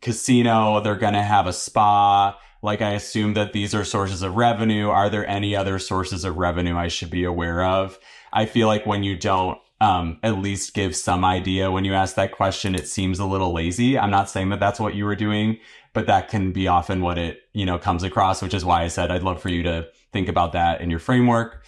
casino. 0.00 0.80
They're 0.80 0.96
going 0.96 1.14
to 1.14 1.22
have 1.22 1.46
a 1.46 1.52
spa 1.52 2.38
like 2.62 2.82
I 2.82 2.92
assume 2.92 3.34
that 3.34 3.52
these 3.52 3.74
are 3.74 3.84
sources 3.84 4.22
of 4.22 4.36
revenue. 4.36 4.88
Are 4.88 5.08
there 5.08 5.26
any 5.26 5.54
other 5.54 5.78
sources 5.78 6.24
of 6.24 6.36
revenue 6.36 6.76
I 6.76 6.88
should 6.88 7.10
be 7.10 7.24
aware 7.24 7.64
of? 7.64 7.98
I 8.32 8.46
feel 8.46 8.66
like 8.66 8.84
when 8.84 9.04
you 9.04 9.16
don't 9.16 9.58
um, 9.80 10.18
at 10.22 10.38
least 10.38 10.74
give 10.74 10.96
some 10.96 11.24
idea 11.24 11.70
when 11.70 11.84
you 11.84 11.94
ask 11.94 12.16
that 12.16 12.32
question, 12.32 12.74
it 12.74 12.88
seems 12.88 13.18
a 13.18 13.24
little 13.24 13.52
lazy. 13.52 13.98
I'm 13.98 14.10
not 14.10 14.28
saying 14.28 14.48
that 14.50 14.60
that's 14.60 14.80
what 14.80 14.94
you 14.94 15.04
were 15.04 15.14
doing, 15.16 15.58
but 15.92 16.06
that 16.06 16.28
can 16.28 16.52
be 16.52 16.66
often 16.66 17.02
what 17.02 17.18
it, 17.18 17.42
you 17.52 17.66
know, 17.66 17.78
comes 17.78 18.02
across, 18.02 18.42
which 18.42 18.54
is 18.54 18.64
why 18.64 18.82
I 18.82 18.88
said 18.88 19.10
I'd 19.10 19.22
love 19.22 19.40
for 19.40 19.48
you 19.48 19.62
to 19.62 19.88
think 20.12 20.28
about 20.28 20.52
that 20.52 20.80
in 20.80 20.90
your 20.90 20.98
framework. 20.98 21.64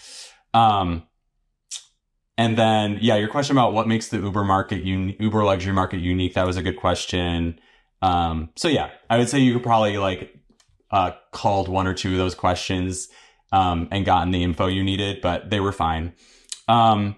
Um, 0.55 1.05
and 2.39 2.57
then, 2.57 2.99
yeah, 3.01 3.17
your 3.17 3.29
question 3.29 3.57
about 3.57 3.73
what 3.73 3.89
makes 3.89 4.09
the 4.09 4.19
Uber 4.19 4.45
market, 4.45 4.85
un- 4.85 5.17
Uber 5.19 5.43
luxury 5.43 5.73
market 5.73 5.99
unique, 5.99 6.35
that 6.35 6.47
was 6.47 6.57
a 6.57 6.63
good 6.63 6.77
question. 6.77 7.59
Um, 8.01 8.51
so 8.55 8.69
yeah, 8.69 8.91
I 9.11 9.19
would 9.19 9.29
say 9.29 9.41
you 9.41 9.53
could 9.55 9.65
probably 9.65 9.99
like 9.99 10.39
uh, 10.93 11.13
called 11.33 11.69
one 11.69 11.89
or 11.89 11.95
two 11.95 12.13
of 12.13 12.19
those 12.19 12.37
questions 12.37 13.09
um, 13.51 13.89
and 13.91 14.05
gotten 14.05 14.31
the 14.31 14.45
info 14.45 14.69
you 14.69 14.85
needed, 14.85 15.21
but 15.21 15.51
they 15.51 15.59
were 15.59 15.73
fine. 15.73 16.13
Um, 16.69 17.17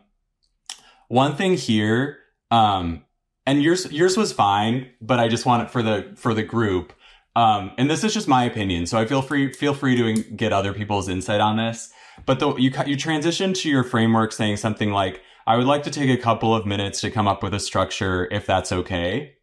one 1.09 1.37
thing 1.37 1.55
here, 1.55 2.19
um, 2.51 3.05
and 3.45 3.63
yours 3.63 3.93
yours 3.93 4.17
was 4.17 4.33
fine, 4.33 4.91
but 5.03 5.19
I 5.19 5.29
just 5.29 5.45
want 5.45 5.65
it 5.65 5.71
for 5.71 5.83
the 5.83 6.13
for 6.17 6.33
the 6.33 6.43
group. 6.43 6.95
Um, 7.37 7.73
and 7.77 7.91
this 7.91 8.05
is 8.05 8.15
just 8.15 8.27
my 8.27 8.45
opinion, 8.45 8.87
so 8.87 8.97
I 8.97 9.05
feel 9.05 9.21
free 9.21 9.53
feel 9.53 9.75
free 9.75 9.97
to 9.97 10.23
get 10.23 10.53
other 10.53 10.73
people's 10.73 11.09
insight 11.09 11.41
on 11.41 11.57
this. 11.57 11.93
But 12.27 12.39
the, 12.39 12.55
you 12.57 12.71
you 12.87 12.97
transition 12.97 13.53
to 13.55 13.69
your 13.69 13.85
framework 13.85 14.33
saying 14.33 14.59
something 14.59 14.91
like, 14.93 15.23
"I 15.47 15.57
would 15.57 15.67
like 15.67 15.83
to 15.85 15.91
take 15.91 16.11
a 16.11 16.21
couple 16.21 16.55
of 16.55 16.67
minutes 16.67 17.01
to 17.01 17.11
come 17.11 17.29
up 17.29 17.43
with 17.43 17.55
a 17.55 17.61
structure, 17.61 18.29
if 18.31 18.47
that's 18.47 18.73
okay." 18.73 19.35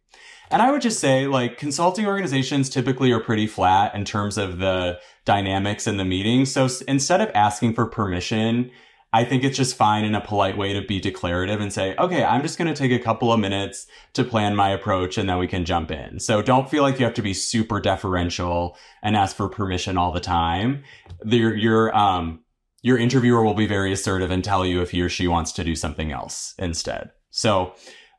And 0.50 0.62
I 0.62 0.70
would 0.70 0.80
just 0.80 0.98
say, 0.98 1.26
like, 1.26 1.58
consulting 1.58 2.06
organizations 2.06 2.70
typically 2.70 3.12
are 3.12 3.20
pretty 3.20 3.46
flat 3.46 3.94
in 3.94 4.04
terms 4.04 4.38
of 4.38 4.58
the 4.58 4.98
dynamics 5.26 5.86
in 5.86 5.98
the 5.98 6.04
meeting. 6.06 6.46
So 6.46 6.68
instead 6.86 7.20
of 7.20 7.30
asking 7.34 7.74
for 7.74 7.86
permission, 7.86 8.70
I 9.12 9.24
think 9.24 9.42
it's 9.44 9.56
just 9.56 9.76
fine 9.76 10.04
in 10.04 10.14
a 10.14 10.20
polite 10.20 10.58
way 10.58 10.74
to 10.74 10.82
be 10.82 11.00
declarative 11.00 11.60
and 11.60 11.72
say, 11.72 11.94
okay, 11.96 12.24
I'm 12.24 12.42
just 12.42 12.58
going 12.58 12.72
to 12.72 12.78
take 12.78 12.92
a 12.92 13.02
couple 13.02 13.32
of 13.32 13.40
minutes 13.40 13.86
to 14.14 14.24
plan 14.24 14.54
my 14.54 14.70
approach 14.70 15.16
and 15.16 15.28
then 15.28 15.38
we 15.38 15.46
can 15.46 15.64
jump 15.64 15.90
in. 15.90 16.20
So 16.20 16.42
don't 16.42 16.70
feel 16.70 16.82
like 16.82 16.98
you 16.98 17.06
have 17.06 17.14
to 17.14 17.22
be 17.22 17.32
super 17.34 17.80
deferential 17.80 18.76
and 19.02 19.16
ask 19.16 19.34
for 19.34 19.48
permission 19.48 19.96
all 19.96 20.12
the 20.12 20.20
time. 20.20 20.82
Your, 21.24 21.56
your, 21.56 21.96
um, 21.96 22.40
your 22.82 22.98
interviewer 22.98 23.42
will 23.42 23.54
be 23.54 23.66
very 23.66 23.92
assertive 23.92 24.30
and 24.30 24.44
tell 24.44 24.64
you 24.64 24.80
if 24.82 24.90
he 24.90 25.02
or 25.02 25.08
she 25.08 25.26
wants 25.26 25.52
to 25.52 25.64
do 25.64 25.74
something 25.74 26.12
else 26.12 26.54
instead. 26.58 27.10
So, 27.30 27.74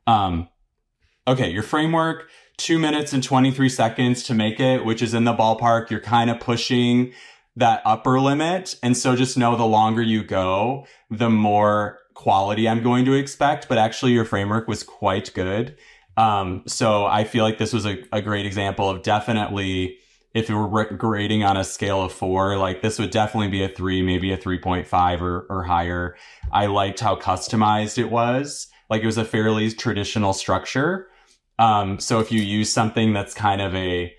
um, 0.06 0.50
okay, 1.28 1.50
your 1.50 1.64
framework, 1.64 2.30
two 2.58 2.78
minutes 2.78 3.14
and 3.14 3.24
23 3.24 3.70
seconds 3.70 4.24
to 4.24 4.34
make 4.34 4.60
it, 4.60 4.84
which 4.86 5.02
is 5.02 5.14
in 5.14 5.24
the 5.24 5.34
ballpark. 5.34 5.90
You're 5.90 6.02
kind 6.02 6.30
of 6.30 6.40
pushing 6.40 7.14
that 7.56 7.82
upper 7.86 8.20
limit. 8.20 8.76
And 8.84 8.96
so 8.96 9.16
just 9.16 9.38
know 9.38 9.56
the 9.56 9.66
longer 9.66 10.02
you 10.02 10.24
go, 10.24 10.86
the 11.10 11.30
more 11.30 12.00
quality 12.14 12.68
I'm 12.68 12.84
going 12.84 13.06
to 13.06 13.14
expect. 13.14 13.70
But 13.70 13.78
actually, 13.78 14.12
your 14.12 14.26
framework 14.26 14.68
was 14.68 14.84
quite 14.84 15.34
good. 15.34 15.78
Um, 16.18 16.64
so 16.68 17.06
I 17.06 17.24
feel 17.24 17.46
like 17.46 17.58
this 17.58 17.72
was 17.72 17.86
a, 17.86 18.04
a 18.12 18.22
great 18.22 18.46
example 18.46 18.90
of 18.90 19.04
definitely, 19.04 19.99
if 20.34 20.48
you 20.48 20.58
were 20.58 20.86
grading 20.86 21.44
on 21.44 21.58
a 21.58 21.64
scale 21.64 22.04
of 22.04 22.12
four, 22.12 22.58
like 22.58 22.82
this 22.82 23.00
would 23.00 23.10
definitely 23.10 23.48
be 23.48 23.64
a 23.64 23.70
three, 23.70 24.02
maybe 24.02 24.32
a 24.32 24.38
3.5 24.38 25.22
or, 25.22 25.48
or 25.50 25.64
higher. 25.64 26.16
I 26.52 26.68
liked 26.68 27.00
how 27.00 27.16
customized 27.16 27.98
it 27.98 28.12
was. 28.12 28.68
Like 28.90 29.02
it 29.02 29.08
was 29.08 29.18
a 29.18 29.26
fairly 29.26 29.72
traditional 29.72 30.34
structure. 30.34 31.08
Um, 31.58 32.00
so 32.00 32.20
if 32.20 32.32
you 32.32 32.42
use 32.42 32.72
something 32.72 33.12
that's 33.14 33.34
kind 33.34 33.62
of 33.62 33.74
a 33.76 34.14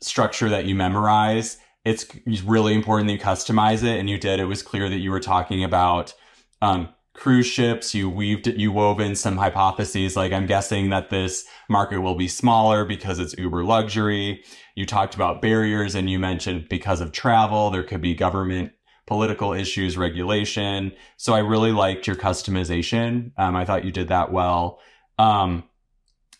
structure 0.00 0.48
that 0.48 0.66
you 0.66 0.74
memorize, 0.74 1.58
it's 1.84 2.06
really 2.44 2.74
important 2.74 3.06
that 3.08 3.14
you 3.14 3.20
customize 3.20 3.82
it. 3.82 3.98
And 3.98 4.10
you 4.10 4.18
did. 4.18 4.40
It 4.40 4.44
was 4.44 4.62
clear 4.62 4.88
that 4.88 4.98
you 4.98 5.10
were 5.10 5.20
talking 5.20 5.62
about 5.62 6.14
um, 6.60 6.88
cruise 7.18 7.46
ships. 7.46 7.94
You 7.94 8.08
weaved, 8.08 8.46
you 8.46 8.72
wove 8.72 9.00
in 9.00 9.14
some 9.14 9.36
hypotheses. 9.36 10.16
Like 10.16 10.32
I'm 10.32 10.46
guessing 10.46 10.90
that 10.90 11.10
this 11.10 11.44
market 11.68 12.00
will 12.00 12.14
be 12.14 12.28
smaller 12.28 12.84
because 12.84 13.18
it's 13.18 13.36
uber 13.36 13.64
luxury. 13.64 14.42
You 14.74 14.86
talked 14.86 15.14
about 15.14 15.42
barriers 15.42 15.94
and 15.94 16.08
you 16.08 16.18
mentioned 16.18 16.68
because 16.68 17.00
of 17.00 17.12
travel, 17.12 17.70
there 17.70 17.82
could 17.82 18.00
be 18.00 18.14
government 18.14 18.72
political 19.08 19.54
issues, 19.54 19.96
regulation. 19.96 20.92
So 21.16 21.32
I 21.32 21.38
really 21.38 21.72
liked 21.72 22.06
your 22.06 22.14
customization. 22.14 23.32
Um, 23.38 23.56
I 23.56 23.64
thought 23.64 23.84
you 23.84 23.90
did 23.90 24.08
that 24.08 24.30
well. 24.30 24.80
Um, 25.18 25.64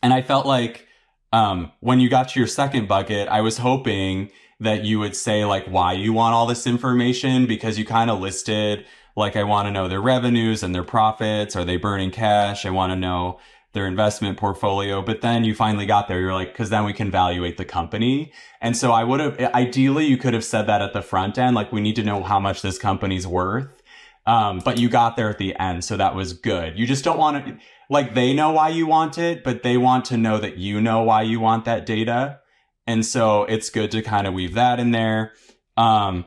and 0.03 0.13
I 0.13 0.21
felt 0.21 0.45
like 0.45 0.87
um, 1.33 1.73
when 1.81 1.99
you 1.99 2.11
got 2.11 2.29
to 2.29 2.39
your 2.39 2.47
second 2.47 2.87
bucket, 2.87 3.27
I 3.29 3.41
was 3.41 3.59
hoping 3.59 4.31
that 4.61 4.85
you 4.85 4.99
would 4.99 5.17
say 5.17 5.45
like 5.45 5.67
why 5.67 5.93
you 5.93 6.13
want 6.13 6.35
all 6.35 6.47
this 6.47 6.67
information 6.67 7.47
because 7.47 7.79
you 7.79 7.87
kind 7.87 8.11
of 8.11 8.21
listed 8.21 8.85
like 9.19 9.37
I 9.37 9.45
want 9.45 9.67
to 9.67 9.73
know 9.73 9.89
their 9.89 10.01
revenues 10.01 10.63
and 10.63 10.75
their 10.75 10.85
profits. 10.85 11.57
Are 11.57 11.65
they 11.65 11.77
burning 11.77 12.11
cash? 12.11 12.65
I 12.65 12.71
want 12.71 12.93
to 12.93 12.97
know 12.97 13.39
their 13.73 13.87
investment 13.87 14.39
portfolio. 14.39 15.03
But 15.03 15.21
then 15.21 15.45
you 15.45 15.55
finally 15.55 15.87
got 15.87 16.09
there. 16.09 16.21
You're 16.21 16.33
like, 16.33 16.55
cause 16.57 16.71
then 16.71 16.85
we 16.85 16.93
can 16.93 17.09
evaluate 17.09 17.59
the 17.59 17.65
company. 17.65 18.33
And 18.61 18.77
so 18.77 18.93
I 18.93 19.05
would 19.05 19.21
have, 19.21 19.39
ideally, 19.55 20.07
you 20.07 20.17
could 20.17 20.35
have 20.35 20.45
said 20.45 20.67
that 20.69 20.81
at 20.81 20.95
the 20.95 21.03
front 21.03 21.37
end. 21.37 21.55
Like, 21.55 21.71
we 21.73 21.81
need 21.81 21.97
to 21.97 22.03
know 22.03 22.23
how 22.23 22.41
much 22.41 22.63
this 22.63 22.79
company's 22.79 23.27
worth. 23.27 23.83
Um, 24.27 24.61
but 24.65 24.79
you 24.79 24.89
got 24.89 25.17
there 25.17 25.31
at 25.31 25.39
the 25.39 25.55
end. 25.57 25.85
So 25.85 25.97
that 25.97 26.15
was 26.15 26.33
good. 26.33 26.79
You 26.79 26.87
just 26.87 27.05
don't 27.05 27.19
want 27.19 27.47
to, 27.47 27.59
like, 27.89 28.15
they 28.15 28.35
know 28.35 28.53
why 28.53 28.69
you 28.71 28.87
want 28.87 29.19
it, 29.19 29.43
but 29.45 29.63
they 29.63 29.77
want 29.77 30.07
to 30.07 30.17
know 30.17 30.39
that 30.39 30.59
you 30.59 30.81
know 30.81 31.03
why 31.03 31.23
you 31.23 31.41
want 31.41 31.65
that 31.65 31.87
data. 31.87 32.41
And 32.87 33.05
so 33.05 33.45
it's 33.45 33.71
good 33.71 33.91
to 33.93 34.03
kind 34.03 34.27
of 34.27 34.35
weave 34.35 34.55
that 34.55 34.81
in 34.81 34.93
there. 34.93 35.33
Um, 35.77 36.25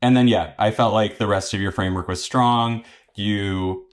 and 0.00 0.16
then, 0.16 0.28
yeah, 0.28 0.54
I 0.58 0.70
felt 0.70 0.94
like 0.94 1.18
the 1.18 1.26
rest 1.26 1.54
of 1.54 1.60
your 1.60 1.72
framework 1.72 2.08
was 2.08 2.22
strong. 2.22 2.84
You 3.14 3.86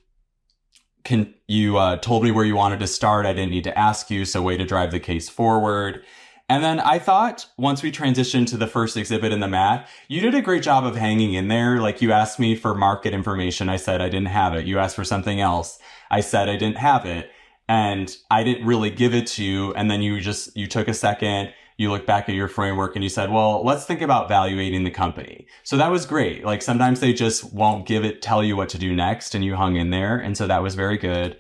can, 1.04 1.34
you 1.48 1.78
uh, 1.78 1.98
told 1.98 2.24
me 2.24 2.32
where 2.32 2.46
you 2.46 2.56
wanted 2.56 2.80
to 2.80 2.88
start. 2.88 3.26
I 3.26 3.34
didn't 3.34 3.52
need 3.52 3.64
to 3.64 3.78
ask 3.78 4.10
you. 4.10 4.26
So 4.26 4.42
way 4.42 4.58
to 4.58 4.66
drive 4.66 4.92
the 4.92 5.00
case 5.00 5.30
forward. 5.30 6.04
And 6.48 6.64
then 6.64 6.80
I 6.80 7.00
thought 7.00 7.48
once 7.58 7.82
we 7.82 7.92
transitioned 7.92 8.48
to 8.48 8.58
the 8.58 8.68
first 8.68 8.98
exhibit 8.98 9.32
in 9.32 9.40
the 9.40 9.48
math, 9.48 9.90
you 10.08 10.22
did 10.22 10.36
a 10.36 10.42
great 10.42 10.62
job 10.62 10.86
of 10.86 10.96
hanging 10.96 11.34
in 11.34 11.48
there. 11.48 11.80
Like 11.80 12.04
you 12.04 12.12
asked 12.12 12.40
me 12.40 12.56
for 12.56 12.76
market 12.76 13.14
information. 13.14 13.68
I 13.68 13.78
said 13.78 14.00
I 14.00 14.10
didn't 14.10 14.28
have 14.28 14.54
it. 14.54 14.68
You 14.68 14.78
asked 14.78 14.96
for 14.96 15.04
something 15.04 15.42
else. 15.42 15.80
I 16.12 16.22
said 16.22 16.48
I 16.48 16.56
didn't 16.56 16.78
have 16.78 17.06
it. 17.06 17.32
And 17.68 18.16
I 18.30 18.44
didn't 18.44 18.68
really 18.68 18.92
give 18.92 19.16
it 19.16 19.26
to 19.28 19.44
you. 19.44 19.74
And 19.74 19.90
then 19.90 20.04
you 20.04 20.22
just, 20.22 20.56
you 20.56 20.68
took 20.68 20.88
a 20.88 20.94
second 20.94 21.52
you 21.78 21.92
look 21.92 22.06
back 22.06 22.30
at 22.30 22.36
your 22.36 22.48
framework 22.48 22.96
and 22.96 23.04
you 23.04 23.10
said, 23.10 23.32
well, 23.32 23.64
let's 23.64 23.86
think 23.86 24.02
about 24.02 24.30
valuating 24.30 24.84
the 24.84 24.92
company. 24.92 25.48
So 25.64 25.76
that 25.78 25.92
was 25.92 26.06
great. 26.06 26.46
Like 26.46 26.62
sometimes 26.62 27.00
they 27.00 27.14
just 27.14 27.54
won't 27.54 27.86
give 27.86 28.06
it, 28.06 28.22
tell 28.22 28.44
you 28.44 28.56
what 28.56 28.70
to 28.70 28.78
do 28.78 28.96
next 28.96 29.36
and 29.36 29.44
you 29.44 29.56
hung 29.56 29.76
in 29.76 29.90
there. 29.90 30.18
And 30.18 30.38
so 30.38 30.48
that 30.48 30.64
was 30.64 30.76
very 30.76 30.98
good. 30.98 31.38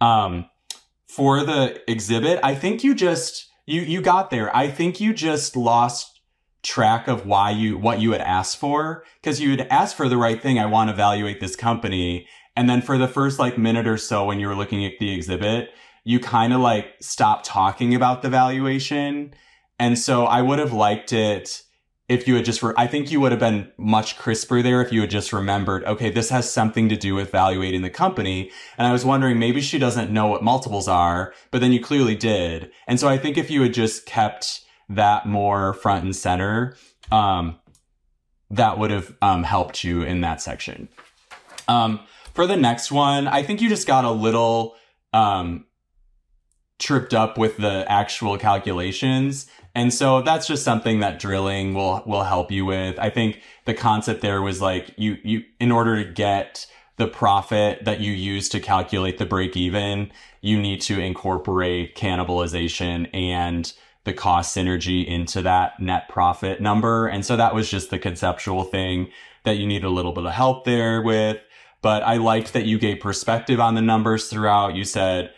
Um, 0.00 0.48
for 1.08 1.42
the 1.44 1.82
exhibit, 1.90 2.38
I 2.42 2.54
think 2.54 2.84
you 2.84 2.94
just, 2.94 3.50
you, 3.66 3.82
you 3.82 4.00
got 4.00 4.30
there. 4.30 4.54
I 4.56 4.68
think 4.68 5.00
you 5.00 5.12
just 5.12 5.56
lost 5.56 6.20
track 6.62 7.08
of 7.08 7.26
why 7.26 7.50
you, 7.50 7.76
what 7.76 8.00
you 8.00 8.12
had 8.12 8.20
asked 8.20 8.58
for. 8.58 9.04
Cause 9.22 9.40
you 9.40 9.50
had 9.50 9.62
asked 9.62 9.96
for 9.96 10.08
the 10.08 10.16
right 10.16 10.40
thing. 10.40 10.60
I 10.60 10.66
want 10.66 10.88
to 10.88 10.94
evaluate 10.94 11.40
this 11.40 11.56
company. 11.56 12.28
And 12.54 12.70
then 12.70 12.82
for 12.82 12.98
the 12.98 13.08
first 13.08 13.40
like 13.40 13.58
minute 13.58 13.88
or 13.88 13.98
so 13.98 14.24
when 14.24 14.38
you 14.38 14.46
were 14.46 14.54
looking 14.54 14.84
at 14.84 14.92
the 15.00 15.12
exhibit, 15.12 15.70
you 16.04 16.20
kind 16.20 16.52
of 16.52 16.60
like 16.60 16.94
stopped 17.00 17.46
talking 17.46 17.94
about 17.96 18.22
the 18.22 18.28
valuation 18.28 19.34
and 19.82 19.98
so 19.98 20.26
I 20.26 20.42
would 20.42 20.60
have 20.60 20.72
liked 20.72 21.12
it 21.12 21.64
if 22.08 22.28
you 22.28 22.36
had 22.36 22.44
just, 22.44 22.62
re- 22.62 22.72
I 22.76 22.86
think 22.86 23.10
you 23.10 23.20
would 23.20 23.32
have 23.32 23.40
been 23.40 23.72
much 23.76 24.16
crisper 24.16 24.62
there 24.62 24.80
if 24.80 24.92
you 24.92 25.00
had 25.00 25.10
just 25.10 25.32
remembered, 25.32 25.82
okay, 25.86 26.08
this 26.08 26.30
has 26.30 26.48
something 26.48 26.88
to 26.88 26.96
do 26.96 27.16
with 27.16 27.30
evaluating 27.30 27.82
the 27.82 27.90
company. 27.90 28.52
And 28.78 28.86
I 28.86 28.92
was 28.92 29.04
wondering, 29.04 29.40
maybe 29.40 29.60
she 29.60 29.80
doesn't 29.80 30.12
know 30.12 30.28
what 30.28 30.44
multiples 30.44 30.86
are, 30.86 31.34
but 31.50 31.60
then 31.60 31.72
you 31.72 31.80
clearly 31.80 32.14
did. 32.14 32.70
And 32.86 33.00
so 33.00 33.08
I 33.08 33.18
think 33.18 33.36
if 33.36 33.50
you 33.50 33.60
had 33.62 33.74
just 33.74 34.06
kept 34.06 34.60
that 34.88 35.26
more 35.26 35.74
front 35.74 36.04
and 36.04 36.14
center, 36.14 36.76
um, 37.10 37.58
that 38.50 38.78
would 38.78 38.92
have 38.92 39.16
um, 39.20 39.42
helped 39.42 39.82
you 39.82 40.02
in 40.02 40.20
that 40.20 40.40
section. 40.40 40.90
Um, 41.66 41.98
for 42.34 42.46
the 42.46 42.56
next 42.56 42.92
one, 42.92 43.26
I 43.26 43.42
think 43.42 43.60
you 43.60 43.68
just 43.68 43.88
got 43.88 44.04
a 44.04 44.12
little 44.12 44.76
um, 45.12 45.66
tripped 46.82 47.14
up 47.14 47.38
with 47.38 47.56
the 47.58 47.84
actual 47.90 48.36
calculations. 48.36 49.46
And 49.74 49.92
so 49.92 50.20
that's 50.22 50.46
just 50.46 50.64
something 50.64 51.00
that 51.00 51.18
drilling 51.18 51.74
will, 51.74 52.02
will 52.04 52.24
help 52.24 52.50
you 52.50 52.64
with. 52.66 52.98
I 52.98 53.10
think 53.10 53.40
the 53.64 53.74
concept 53.74 54.20
there 54.20 54.42
was 54.42 54.60
like 54.60 54.94
you, 54.96 55.16
you, 55.24 55.44
in 55.60 55.72
order 55.72 56.02
to 56.02 56.10
get 56.10 56.66
the 56.96 57.08
profit 57.08 57.84
that 57.84 58.00
you 58.00 58.12
use 58.12 58.48
to 58.50 58.60
calculate 58.60 59.18
the 59.18 59.24
break 59.24 59.56
even, 59.56 60.12
you 60.42 60.60
need 60.60 60.82
to 60.82 61.00
incorporate 61.00 61.96
cannibalization 61.96 63.08
and 63.14 63.72
the 64.04 64.12
cost 64.12 64.54
synergy 64.56 65.06
into 65.06 65.40
that 65.42 65.80
net 65.80 66.08
profit 66.08 66.60
number. 66.60 67.06
And 67.06 67.24
so 67.24 67.36
that 67.36 67.54
was 67.54 67.70
just 67.70 67.90
the 67.90 67.98
conceptual 67.98 68.64
thing 68.64 69.10
that 69.44 69.56
you 69.56 69.66
need 69.66 69.84
a 69.84 69.90
little 69.90 70.12
bit 70.12 70.26
of 70.26 70.32
help 70.32 70.64
there 70.64 71.00
with. 71.00 71.38
But 71.80 72.02
I 72.02 72.16
liked 72.16 72.52
that 72.52 72.66
you 72.66 72.78
gave 72.78 73.00
perspective 73.00 73.58
on 73.58 73.74
the 73.74 73.82
numbers 73.82 74.28
throughout. 74.28 74.74
You 74.74 74.84
said, 74.84 75.32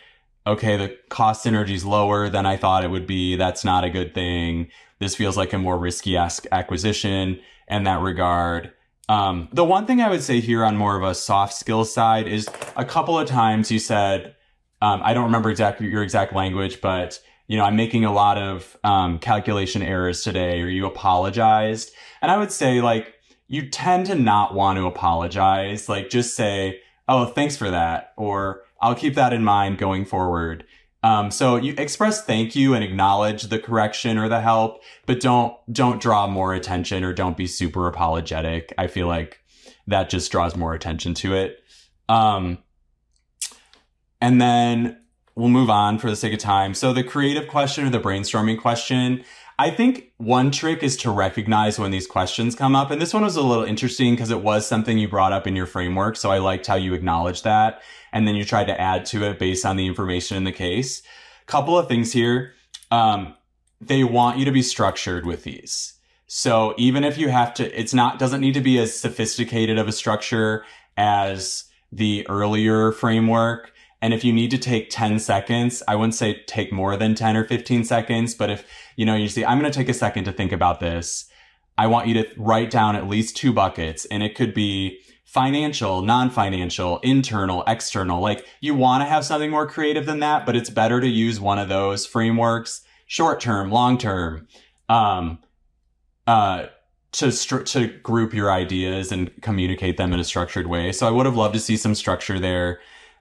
okay, 0.47 0.77
the 0.77 0.97
cost 1.09 1.45
synergy 1.45 1.71
is 1.71 1.85
lower 1.85 2.29
than 2.29 2.45
I 2.45 2.57
thought 2.57 2.83
it 2.83 2.91
would 2.91 3.07
be. 3.07 3.35
That's 3.35 3.63
not 3.63 3.83
a 3.83 3.89
good 3.89 4.13
thing. 4.13 4.67
This 4.99 5.15
feels 5.15 5.37
like 5.37 5.53
a 5.53 5.57
more 5.57 5.77
risky 5.77 6.17
acquisition 6.17 7.39
in 7.67 7.83
that 7.83 8.01
regard. 8.01 8.71
Um, 9.09 9.49
the 9.51 9.65
one 9.65 9.85
thing 9.85 10.01
I 10.01 10.09
would 10.09 10.23
say 10.23 10.39
here 10.39 10.63
on 10.63 10.77
more 10.77 10.97
of 10.97 11.03
a 11.03 11.13
soft 11.13 11.53
skill 11.53 11.85
side 11.85 12.27
is 12.27 12.49
a 12.75 12.85
couple 12.85 13.19
of 13.19 13.27
times 13.27 13.71
you 13.71 13.79
said, 13.79 14.35
um, 14.81 15.01
I 15.03 15.13
don't 15.13 15.25
remember 15.25 15.49
exactly 15.49 15.87
your 15.87 16.03
exact 16.03 16.33
language, 16.33 16.81
but 16.81 17.19
you 17.47 17.57
know, 17.57 17.63
I'm 17.63 17.75
making 17.75 18.05
a 18.05 18.13
lot 18.13 18.37
of 18.37 18.77
um, 18.83 19.19
calculation 19.19 19.83
errors 19.83 20.23
today, 20.23 20.61
or 20.61 20.67
you 20.67 20.85
apologized. 20.85 21.91
And 22.21 22.31
I 22.31 22.37
would 22.37 22.51
say, 22.51 22.81
like, 22.81 23.13
you 23.47 23.69
tend 23.69 24.07
to 24.07 24.15
not 24.15 24.55
want 24.55 24.77
to 24.77 24.87
apologize. 24.87 25.87
Like, 25.87 26.09
just 26.09 26.35
say, 26.35 26.79
oh, 27.07 27.25
thanks 27.25 27.55
for 27.55 27.69
that, 27.69 28.13
or 28.17 28.63
I'll 28.81 28.95
keep 28.95 29.15
that 29.15 29.33
in 29.33 29.43
mind 29.43 29.77
going 29.77 30.05
forward. 30.05 30.65
Um, 31.03 31.29
so 31.29 31.55
you 31.55 31.75
express 31.77 32.23
thank 32.23 32.55
you 32.55 32.73
and 32.73 32.83
acknowledge 32.83 33.43
the 33.43 33.59
correction 33.59 34.17
or 34.17 34.27
the 34.27 34.41
help, 34.41 34.81
but 35.05 35.19
don't, 35.19 35.55
don't 35.71 36.01
draw 36.01 36.25
more 36.25 36.53
attention 36.53 37.03
or 37.03 37.13
don't 37.13 37.37
be 37.37 37.45
super 37.45 37.87
apologetic. 37.87 38.73
I 38.77 38.87
feel 38.87 39.07
like 39.07 39.39
that 39.85 40.09
just 40.09 40.31
draws 40.31 40.55
more 40.55 40.73
attention 40.73 41.13
to 41.15 41.35
it. 41.35 41.59
Um, 42.09 42.57
and 44.19 44.41
then 44.41 44.97
we'll 45.35 45.49
move 45.49 45.69
on 45.69 45.99
for 45.99 46.09
the 46.09 46.15
sake 46.15 46.33
of 46.33 46.39
time. 46.39 46.73
So 46.73 46.93
the 46.93 47.03
creative 47.03 47.47
question 47.47 47.85
or 47.85 47.89
the 47.91 47.99
brainstorming 47.99 48.59
question, 48.59 49.23
I 49.57 49.71
think 49.71 50.11
one 50.17 50.51
trick 50.51 50.83
is 50.83 50.97
to 50.97 51.11
recognize 51.11 51.79
when 51.79 51.91
these 51.91 52.07
questions 52.07 52.55
come 52.55 52.75
up. 52.75 52.91
And 52.91 53.01
this 53.01 53.13
one 53.13 53.23
was 53.23 53.37
a 53.37 53.41
little 53.41 53.63
interesting 53.63 54.13
because 54.13 54.29
it 54.29 54.41
was 54.41 54.67
something 54.67 54.97
you 54.97 55.07
brought 55.07 55.31
up 55.31 55.47
in 55.47 55.55
your 55.55 55.65
framework. 55.65 56.17
So 56.17 56.29
I 56.29 56.39
liked 56.39 56.67
how 56.67 56.75
you 56.75 56.93
acknowledged 56.93 57.45
that 57.45 57.81
and 58.11 58.27
then 58.27 58.35
you 58.35 58.43
tried 58.43 58.67
to 58.67 58.79
add 58.79 59.05
to 59.07 59.23
it 59.23 59.39
based 59.39 59.65
on 59.65 59.77
the 59.77 59.87
information 59.87 60.35
in 60.35 60.43
the 60.43 60.51
case. 60.51 61.01
Couple 61.45 61.77
of 61.77 61.87
things 61.87 62.11
here. 62.11 62.53
Um, 62.91 63.35
they 63.79 64.03
want 64.03 64.39
you 64.39 64.45
to 64.45 64.51
be 64.51 64.61
structured 64.61 65.25
with 65.25 65.43
these. 65.43 65.93
So 66.27 66.73
even 66.77 67.03
if 67.03 67.17
you 67.17 67.29
have 67.29 67.53
to, 67.55 67.79
it's 67.79 67.93
not, 67.93 68.19
doesn't 68.19 68.41
need 68.41 68.55
to 68.55 68.61
be 68.61 68.79
as 68.79 68.97
sophisticated 68.97 69.77
of 69.77 69.87
a 69.87 69.91
structure 69.91 70.65
as 70.97 71.65
the 71.91 72.27
earlier 72.27 72.91
framework. 72.91 73.71
And 74.05 74.13
if 74.13 74.23
you 74.23 74.31
need 74.31 74.51
to 74.51 74.59
take 74.59 74.91
10 74.91 75.17
seconds, 75.17 75.81
I 75.87 75.95
wouldn't 75.95 76.13
say 76.13 76.43
take 76.45 76.71
more 76.71 76.95
than 76.95 77.15
10 77.15 77.35
or 77.35 77.43
15 77.43 77.83
seconds, 77.85 78.35
but 78.35 78.51
if, 78.51 78.63
you 78.95 79.03
know, 79.03 79.15
you 79.15 79.27
see, 79.27 79.43
I'm 79.43 79.59
going 79.59 79.71
to 79.71 79.75
take 79.75 79.89
a 79.89 79.95
second 79.95 80.25
to 80.25 80.31
think 80.31 80.51
about 80.51 80.79
this. 80.79 81.27
I 81.75 81.87
want 81.87 82.07
you 82.07 82.13
to 82.21 82.27
write 82.37 82.69
down 82.69 82.95
at 82.95 83.07
least 83.07 83.35
two 83.35 83.51
buckets 83.51 84.05
and 84.05 84.21
it 84.21 84.35
could 84.35 84.53
be 84.53 84.99
financial, 85.23 86.03
non-financial, 86.03 86.99
internal, 86.99 87.63
external. 87.65 88.21
Like 88.21 88.45
you 88.61 88.75
want 88.75 89.01
to 89.01 89.05
have 89.05 89.25
something 89.25 89.49
more 89.49 89.65
creative 89.65 90.05
than 90.05 90.19
that, 90.19 90.45
but 90.45 90.55
it's 90.55 90.69
better 90.69 91.01
to 91.01 91.07
use 91.07 91.39
one 91.39 91.57
of 91.57 91.67
those 91.67 92.05
frameworks, 92.05 92.81
short 93.07 93.39
term, 93.39 93.71
long 93.71 93.97
term, 93.97 94.47
um, 94.87 95.39
uh, 96.27 96.67
to 97.13 97.31
to 97.31 97.87
group 98.03 98.35
your 98.35 98.51
ideas 98.51 99.11
and 99.11 99.31
communicate 99.41 99.97
them 99.97 100.13
in 100.13 100.19
a 100.19 100.23
structured 100.23 100.67
way. 100.67 100.91
So 100.91 101.07
I 101.07 101.09
would 101.09 101.25
have 101.25 101.35
loved 101.35 101.55
to 101.55 101.59
see 101.59 101.75
some 101.75 101.95
structure 101.95 102.39
there. 102.39 102.79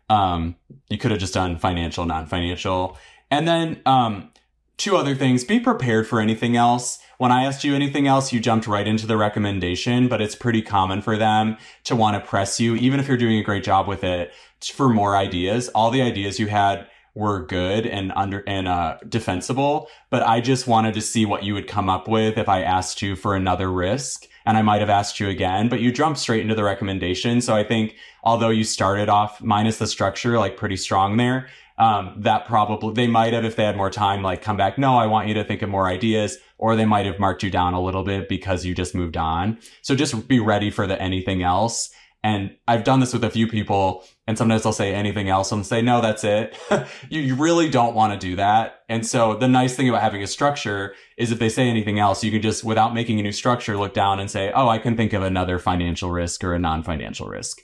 Um, 0.09 0.57
you 0.89 0.99
could 0.99 1.11
have 1.11 1.21
just 1.21 1.35
done 1.35 1.59
financial, 1.59 2.05
non-financial, 2.05 2.99
and 3.31 3.49
then 3.49 3.81
um, 3.87 4.31
two 4.77 4.97
other 4.97 5.15
things. 5.15 5.45
Be 5.45 5.61
prepared 5.61 6.07
for 6.07 6.21
anything 6.21 6.57
else. 6.57 6.99
When 7.19 7.33
I 7.33 7.45
asked 7.45 7.65
you 7.65 7.75
anything 7.75 8.07
else, 8.07 8.33
you 8.33 8.41
jumped 8.41 8.67
right 8.67 8.87
into 8.87 9.07
the 9.07 9.17
recommendation, 9.17 10.09
but 10.09 10.21
it's 10.21 10.35
pretty 10.35 10.63
common 10.63 11.01
for 11.01 11.17
them 11.17 11.57
to 11.85 11.97
want 11.97 12.23
to 12.23 12.29
press 12.29 12.61
you, 12.61 12.75
even 12.77 13.01
if 13.01 13.09
you're 13.09 13.17
doing 13.17 13.39
a 13.39 13.43
great 13.43 13.65
job 13.65 13.87
with 13.87 14.05
it, 14.05 14.33
for 14.61 14.89
more 14.89 15.17
ideas. 15.17 15.69
All 15.69 15.91
the 15.91 16.03
ideas 16.03 16.39
you 16.39 16.49
had 16.49 16.87
were 17.15 17.47
good 17.47 17.87
and 17.87 18.13
under 18.17 18.43
and 18.47 18.67
uh, 18.67 18.99
defensible. 19.09 19.89
But 20.11 20.23
I 20.25 20.41
just 20.41 20.67
wanted 20.67 20.95
to 20.95 21.01
see 21.01 21.25
what 21.25 21.45
you 21.45 21.55
would 21.55 21.69
come 21.69 21.89
up 21.89 22.09
with 22.09 22.37
if 22.37 22.49
I 22.49 22.63
asked 22.63 23.01
you 23.01 23.15
for 23.17 23.37
another 23.37 23.71
risk. 23.71 24.27
And 24.47 24.59
I 24.59 24.62
might 24.62 24.80
have 24.80 24.90
asked 24.90 25.20
you 25.20 25.28
again, 25.28 25.68
but 25.68 25.80
you 25.80 25.90
jumped 25.90 26.18
straight 26.18 26.42
into 26.42 26.55
the 26.55 26.64
recommendation. 26.64 27.40
So 27.40 27.55
I 27.55 27.64
think 27.64 27.97
although 28.22 28.51
you 28.51 28.64
started 28.64 29.09
off 29.09 29.42
minus 29.42 29.78
the 29.78 29.86
structure, 29.86 30.38
like 30.38 30.57
pretty 30.57 30.76
strong 30.76 31.16
there, 31.16 31.49
um, 31.78 32.14
that 32.18 32.47
probably 32.47 32.92
they 32.95 33.07
might 33.07 33.32
have, 33.32 33.45
if 33.45 33.57
they 33.57 33.64
had 33.64 33.76
more 33.76 33.90
time, 33.90 34.22
like 34.22 34.42
come 34.42 34.57
back. 34.57 34.78
No, 34.78 34.97
I 34.97 35.07
want 35.07 35.28
you 35.28 35.34
to 35.34 35.45
think 35.45 35.62
of 35.62 35.68
more 35.68 35.88
ideas, 35.88 36.38
or 36.59 36.76
they 36.76 36.84
might 36.84 37.07
have 37.07 37.18
marked 37.18 37.42
you 37.42 37.51
down 37.51 37.74
a 37.74 37.80
little 37.80 38.05
bit 38.05 38.28
because 38.28 38.64
you 38.64 38.74
just 38.74 38.95
moved 38.95 39.16
on. 39.16 39.59
So 39.82 39.97
just 39.97 40.28
be 40.28 40.38
ready 40.38 40.70
for 40.70 40.86
the 40.86 41.01
anything 41.01 41.42
else. 41.42 41.90
And 42.25 42.57
I've 42.66 42.85
done 42.85 43.01
this 43.01 43.12
with 43.12 43.22
a 43.22 43.29
few 43.29 43.47
people 43.47 44.03
and 44.27 44.39
sometimes 44.39 44.62
they'll 44.62 44.72
say 44.72 44.95
anything 44.95 45.29
else 45.29 45.53
and 45.53 45.64
say, 45.64 45.83
no, 45.83 46.01
that's 46.01 46.25
it. 46.25 46.57
you, 47.11 47.20
you 47.20 47.35
really 47.35 47.68
don't 47.68 47.95
want 47.95 48.18
to 48.18 48.18
do 48.18 48.35
that. 48.37 48.81
And 48.89 49.07
so 49.07 49.35
the 49.37 49.47
nice 49.47 49.77
thing 49.77 49.91
about 49.91 50.01
having 50.01 50.22
a 50.22 50.27
structure 50.27 50.95
is 51.18 51.31
if 51.31 51.39
they 51.39 51.51
say 51.51 51.68
anything 51.68 51.99
else, 51.99 52.25
you 52.25 52.31
can 52.31 52.41
just, 52.41 52.64
without 52.64 52.95
making 52.95 53.20
a 53.20 53.22
new 53.22 53.31
structure, 53.31 53.77
look 53.77 53.93
down 53.93 54.20
and 54.20 54.31
say, 54.31 54.51
oh, 54.53 54.70
I 54.70 54.79
can 54.79 54.97
think 54.97 55.12
of 55.12 55.22
another 55.22 55.59
financial 55.59 56.11
risk 56.11 56.43
or 56.43 56.55
a 56.55 56.59
non-financial 56.59 57.29
risk. 57.29 57.61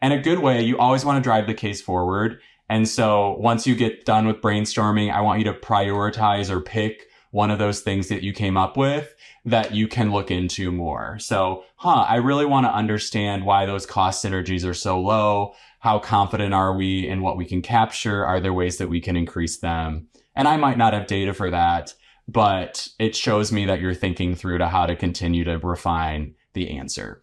And 0.00 0.12
a 0.12 0.20
good 0.20 0.38
way, 0.38 0.62
you 0.62 0.78
always 0.78 1.04
want 1.04 1.16
to 1.16 1.28
drive 1.28 1.48
the 1.48 1.54
case 1.54 1.82
forward. 1.82 2.38
And 2.68 2.88
so 2.88 3.36
once 3.40 3.66
you 3.66 3.74
get 3.74 4.04
done 4.04 4.28
with 4.28 4.36
brainstorming, 4.36 5.12
I 5.12 5.20
want 5.20 5.40
you 5.40 5.44
to 5.46 5.52
prioritize 5.52 6.48
or 6.48 6.60
pick 6.60 7.08
one 7.36 7.50
of 7.50 7.58
those 7.58 7.80
things 7.80 8.08
that 8.08 8.22
you 8.22 8.32
came 8.32 8.56
up 8.56 8.78
with 8.78 9.14
that 9.44 9.74
you 9.74 9.86
can 9.86 10.10
look 10.10 10.30
into 10.30 10.72
more. 10.72 11.18
So, 11.18 11.64
huh, 11.76 12.06
I 12.08 12.16
really 12.16 12.46
want 12.46 12.64
to 12.64 12.72
understand 12.72 13.44
why 13.44 13.66
those 13.66 13.84
cost 13.84 14.24
synergies 14.24 14.66
are 14.66 14.72
so 14.72 14.98
low. 14.98 15.52
How 15.80 15.98
confident 15.98 16.54
are 16.54 16.74
we 16.74 17.06
in 17.06 17.20
what 17.20 17.36
we 17.36 17.44
can 17.44 17.60
capture? 17.60 18.24
Are 18.24 18.40
there 18.40 18.54
ways 18.54 18.78
that 18.78 18.88
we 18.88 19.02
can 19.02 19.18
increase 19.18 19.58
them? 19.58 20.08
And 20.34 20.48
I 20.48 20.56
might 20.56 20.78
not 20.78 20.94
have 20.94 21.06
data 21.06 21.34
for 21.34 21.50
that, 21.50 21.92
but 22.26 22.88
it 22.98 23.14
shows 23.14 23.52
me 23.52 23.66
that 23.66 23.82
you're 23.82 23.92
thinking 23.92 24.34
through 24.34 24.56
to 24.56 24.68
how 24.68 24.86
to 24.86 24.96
continue 24.96 25.44
to 25.44 25.58
refine 25.58 26.36
the 26.54 26.70
answer. 26.78 27.20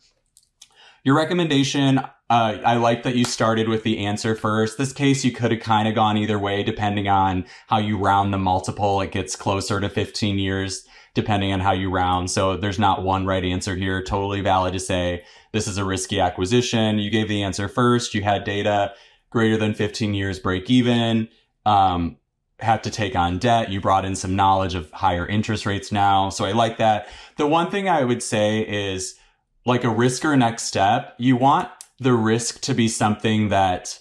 Your 1.03 1.15
recommendation, 1.15 1.99
uh, 2.33 2.59
I 2.65 2.77
like 2.77 3.03
that 3.03 3.15
you 3.15 3.25
started 3.25 3.69
with 3.69 3.83
the 3.83 3.99
answer 3.99 4.33
first. 4.33 4.79
This 4.79 4.91
case, 4.91 5.23
you 5.23 5.31
could 5.31 5.51
have 5.51 5.59
kind 5.59 5.87
of 5.87 5.93
gone 5.93 6.17
either 6.17 6.39
way, 6.39 6.63
depending 6.63 7.07
on 7.07 7.45
how 7.67 7.77
you 7.77 7.95
round 7.95 8.33
the 8.33 8.39
multiple. 8.39 9.01
It 9.01 9.11
gets 9.11 9.35
closer 9.35 9.79
to 9.79 9.87
15 9.87 10.39
years, 10.39 10.83
depending 11.13 11.53
on 11.53 11.59
how 11.59 11.73
you 11.73 11.91
round. 11.91 12.31
So 12.31 12.57
there's 12.57 12.79
not 12.79 13.03
one 13.03 13.27
right 13.27 13.43
answer 13.43 13.75
here. 13.75 14.01
Totally 14.01 14.41
valid 14.41 14.73
to 14.73 14.79
say 14.79 15.23
this 15.51 15.67
is 15.67 15.77
a 15.77 15.85
risky 15.85 16.19
acquisition. 16.19 16.97
You 16.97 17.11
gave 17.11 17.27
the 17.27 17.43
answer 17.43 17.67
first. 17.67 18.15
You 18.15 18.23
had 18.23 18.45
data 18.45 18.95
greater 19.29 19.55
than 19.57 19.75
15 19.75 20.15
years 20.15 20.39
break 20.39 20.71
even. 20.71 21.29
Um, 21.67 22.17
have 22.61 22.81
to 22.81 22.89
take 22.89 23.15
on 23.15 23.37
debt. 23.37 23.69
You 23.69 23.79
brought 23.79 24.05
in 24.05 24.15
some 24.15 24.35
knowledge 24.35 24.73
of 24.73 24.89
higher 24.89 25.27
interest 25.27 25.67
rates 25.67 25.91
now. 25.91 26.29
So 26.29 26.45
I 26.45 26.53
like 26.53 26.77
that. 26.77 27.09
The 27.37 27.45
one 27.45 27.69
thing 27.69 27.87
I 27.87 28.03
would 28.03 28.23
say 28.23 28.61
is, 28.61 29.19
like 29.65 29.85
a 29.85 29.89
risk 29.89 30.25
or 30.25 30.35
next 30.35 30.63
step, 30.63 31.15
you 31.17 31.37
want 31.37 31.69
the 32.03 32.13
risk 32.13 32.61
to 32.61 32.73
be 32.73 32.87
something 32.87 33.49
that 33.49 33.99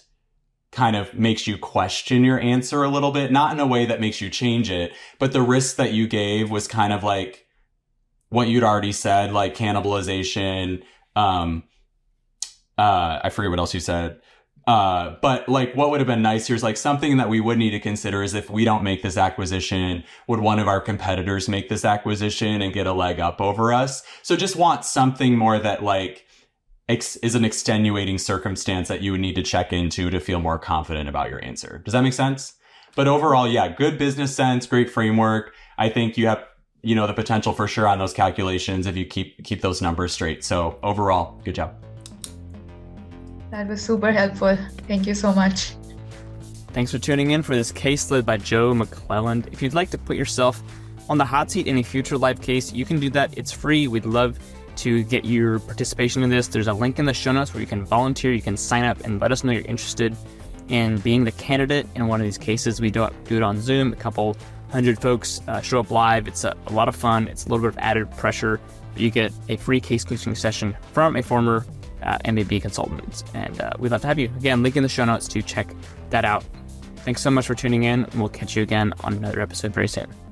kind 0.71 0.95
of 0.95 1.13
makes 1.13 1.47
you 1.47 1.57
question 1.57 2.23
your 2.23 2.39
answer 2.39 2.83
a 2.83 2.89
little 2.89 3.11
bit, 3.11 3.31
not 3.31 3.53
in 3.53 3.59
a 3.59 3.67
way 3.67 3.85
that 3.85 4.01
makes 4.01 4.19
you 4.19 4.29
change 4.29 4.71
it, 4.71 4.91
but 5.19 5.31
the 5.31 5.41
risk 5.41 5.75
that 5.75 5.93
you 5.93 6.07
gave 6.07 6.49
was 6.49 6.67
kind 6.67 6.91
of 6.91 7.03
like 7.03 7.45
what 8.29 8.47
you'd 8.47 8.63
already 8.63 8.91
said, 8.91 9.31
like 9.31 9.55
cannibalization. 9.55 10.81
Um, 11.15 11.63
uh, 12.77 13.19
I 13.23 13.29
forget 13.29 13.51
what 13.51 13.59
else 13.59 13.73
you 13.73 13.79
said. 13.79 14.19
Uh, 14.65 15.17
but 15.21 15.47
like 15.49 15.75
what 15.75 15.89
would 15.91 15.99
have 15.99 16.07
been 16.07 16.21
nice 16.21 16.47
here 16.47 16.55
is 16.55 16.63
like 16.63 16.77
something 16.77 17.17
that 17.17 17.29
we 17.29 17.41
would 17.41 17.57
need 17.57 17.71
to 17.71 17.79
consider 17.79 18.23
is 18.23 18.33
if 18.33 18.49
we 18.49 18.63
don't 18.63 18.81
make 18.81 19.03
this 19.03 19.17
acquisition, 19.17 20.03
would 20.27 20.39
one 20.39 20.57
of 20.57 20.67
our 20.67 20.79
competitors 20.79 21.49
make 21.49 21.69
this 21.69 21.83
acquisition 21.83 22.61
and 22.61 22.73
get 22.73 22.87
a 22.87 22.93
leg 22.93 23.19
up 23.19 23.41
over 23.41 23.73
us? 23.73 24.03
So 24.23 24.35
just 24.35 24.55
want 24.55 24.85
something 24.85 25.37
more 25.37 25.59
that 25.59 25.83
like 25.83 26.25
ex- 26.93 27.17
is 27.17 27.35
an 27.35 27.43
extenuating 27.43 28.17
circumstance 28.17 28.87
that 28.87 29.01
you 29.01 29.11
would 29.11 29.21
need 29.21 29.35
to 29.35 29.43
check 29.43 29.73
into 29.73 30.09
to 30.09 30.19
feel 30.19 30.39
more 30.39 30.57
confident 30.57 31.09
about 31.09 31.29
your 31.29 31.43
answer. 31.43 31.81
Does 31.83 31.93
that 31.93 32.01
make 32.01 32.13
sense? 32.13 32.53
But 32.95 33.07
overall, 33.07 33.47
yeah, 33.47 33.67
good 33.67 33.97
business 33.97 34.35
sense, 34.35 34.67
great 34.67 34.89
framework. 34.89 35.53
I 35.77 35.89
think 35.89 36.17
you 36.17 36.27
have, 36.27 36.45
you 36.83 36.95
know, 36.95 37.07
the 37.07 37.13
potential 37.13 37.53
for 37.53 37.67
sure 37.67 37.87
on 37.87 37.97
those 37.97 38.13
calculations 38.13 38.85
if 38.85 38.95
you 38.95 39.05
keep 39.05 39.43
keep 39.43 39.61
those 39.61 39.81
numbers 39.81 40.13
straight. 40.13 40.43
So 40.43 40.79
overall, 40.83 41.41
good 41.43 41.55
job. 41.55 41.73
That 43.49 43.67
was 43.67 43.81
super 43.81 44.11
helpful. 44.11 44.57
Thank 44.87 45.07
you 45.07 45.13
so 45.13 45.33
much. 45.33 45.75
Thanks 46.73 46.91
for 46.91 46.97
tuning 46.97 47.31
in 47.31 47.43
for 47.43 47.55
this 47.55 47.71
case 47.71 48.09
led 48.09 48.25
by 48.25 48.37
Joe 48.37 48.73
McClelland. 48.73 49.51
If 49.53 49.61
you'd 49.61 49.75
like 49.75 49.91
to 49.91 49.97
put 49.97 50.17
yourself 50.17 50.63
on 51.09 51.17
the 51.17 51.25
hot 51.25 51.51
seat 51.51 51.67
in 51.67 51.77
a 51.77 51.83
future 51.83 52.17
live 52.17 52.41
case, 52.41 52.73
you 52.73 52.85
can 52.85 52.99
do 52.99 53.09
that. 53.11 53.37
It's 53.37 53.51
free. 53.51 53.87
We'd 53.87 54.05
love 54.05 54.39
to 54.77 55.03
get 55.03 55.25
your 55.25 55.59
participation 55.59 56.23
in 56.23 56.29
this. 56.29 56.47
There's 56.47 56.67
a 56.67 56.73
link 56.73 56.99
in 56.99 57.05
the 57.05 57.13
show 57.13 57.31
notes 57.31 57.53
where 57.53 57.61
you 57.61 57.67
can 57.67 57.85
volunteer, 57.85 58.33
you 58.33 58.41
can 58.41 58.57
sign 58.57 58.83
up, 58.83 58.99
and 59.01 59.19
let 59.19 59.31
us 59.31 59.43
know 59.43 59.51
you're 59.51 59.61
interested 59.63 60.15
in 60.69 60.97
being 60.99 61.23
the 61.23 61.31
candidate 61.33 61.87
in 61.95 62.07
one 62.07 62.19
of 62.19 62.25
these 62.25 62.37
cases. 62.37 62.79
We 62.79 62.89
do, 62.89 63.07
do 63.25 63.37
it 63.37 63.43
on 63.43 63.59
Zoom. 63.59 63.93
A 63.93 63.95
couple 63.95 64.37
hundred 64.69 64.99
folks 64.99 65.41
uh, 65.47 65.61
show 65.61 65.79
up 65.79 65.91
live. 65.91 66.27
It's 66.27 66.43
a, 66.43 66.55
a 66.67 66.73
lot 66.73 66.87
of 66.87 66.95
fun. 66.95 67.27
It's 67.27 67.45
a 67.45 67.49
little 67.49 67.63
bit 67.63 67.69
of 67.69 67.77
added 67.77 68.09
pressure. 68.17 68.59
But 68.93 69.01
you 69.01 69.11
get 69.11 69.31
a 69.49 69.57
free 69.57 69.79
case 69.79 70.03
coaching 70.03 70.35
session 70.35 70.75
from 70.91 71.15
a 71.15 71.23
former 71.23 71.65
uh, 72.01 72.17
MBB 72.19 72.61
consultants. 72.61 73.23
And 73.33 73.59
uh, 73.61 73.71
we'd 73.79 73.91
love 73.91 74.01
to 74.01 74.07
have 74.07 74.19
you. 74.19 74.31
Again, 74.37 74.63
link 74.63 74.75
in 74.75 74.83
the 74.83 74.89
show 74.89 75.05
notes 75.05 75.27
to 75.29 75.41
check 75.41 75.73
that 76.09 76.25
out. 76.25 76.43
Thanks 76.97 77.21
so 77.21 77.29
much 77.29 77.47
for 77.47 77.55
tuning 77.55 77.83
in. 77.83 78.07
We'll 78.15 78.29
catch 78.29 78.55
you 78.55 78.63
again 78.63 78.93
on 79.03 79.13
another 79.13 79.41
episode 79.41 79.73
very 79.73 79.87
soon. 79.87 80.22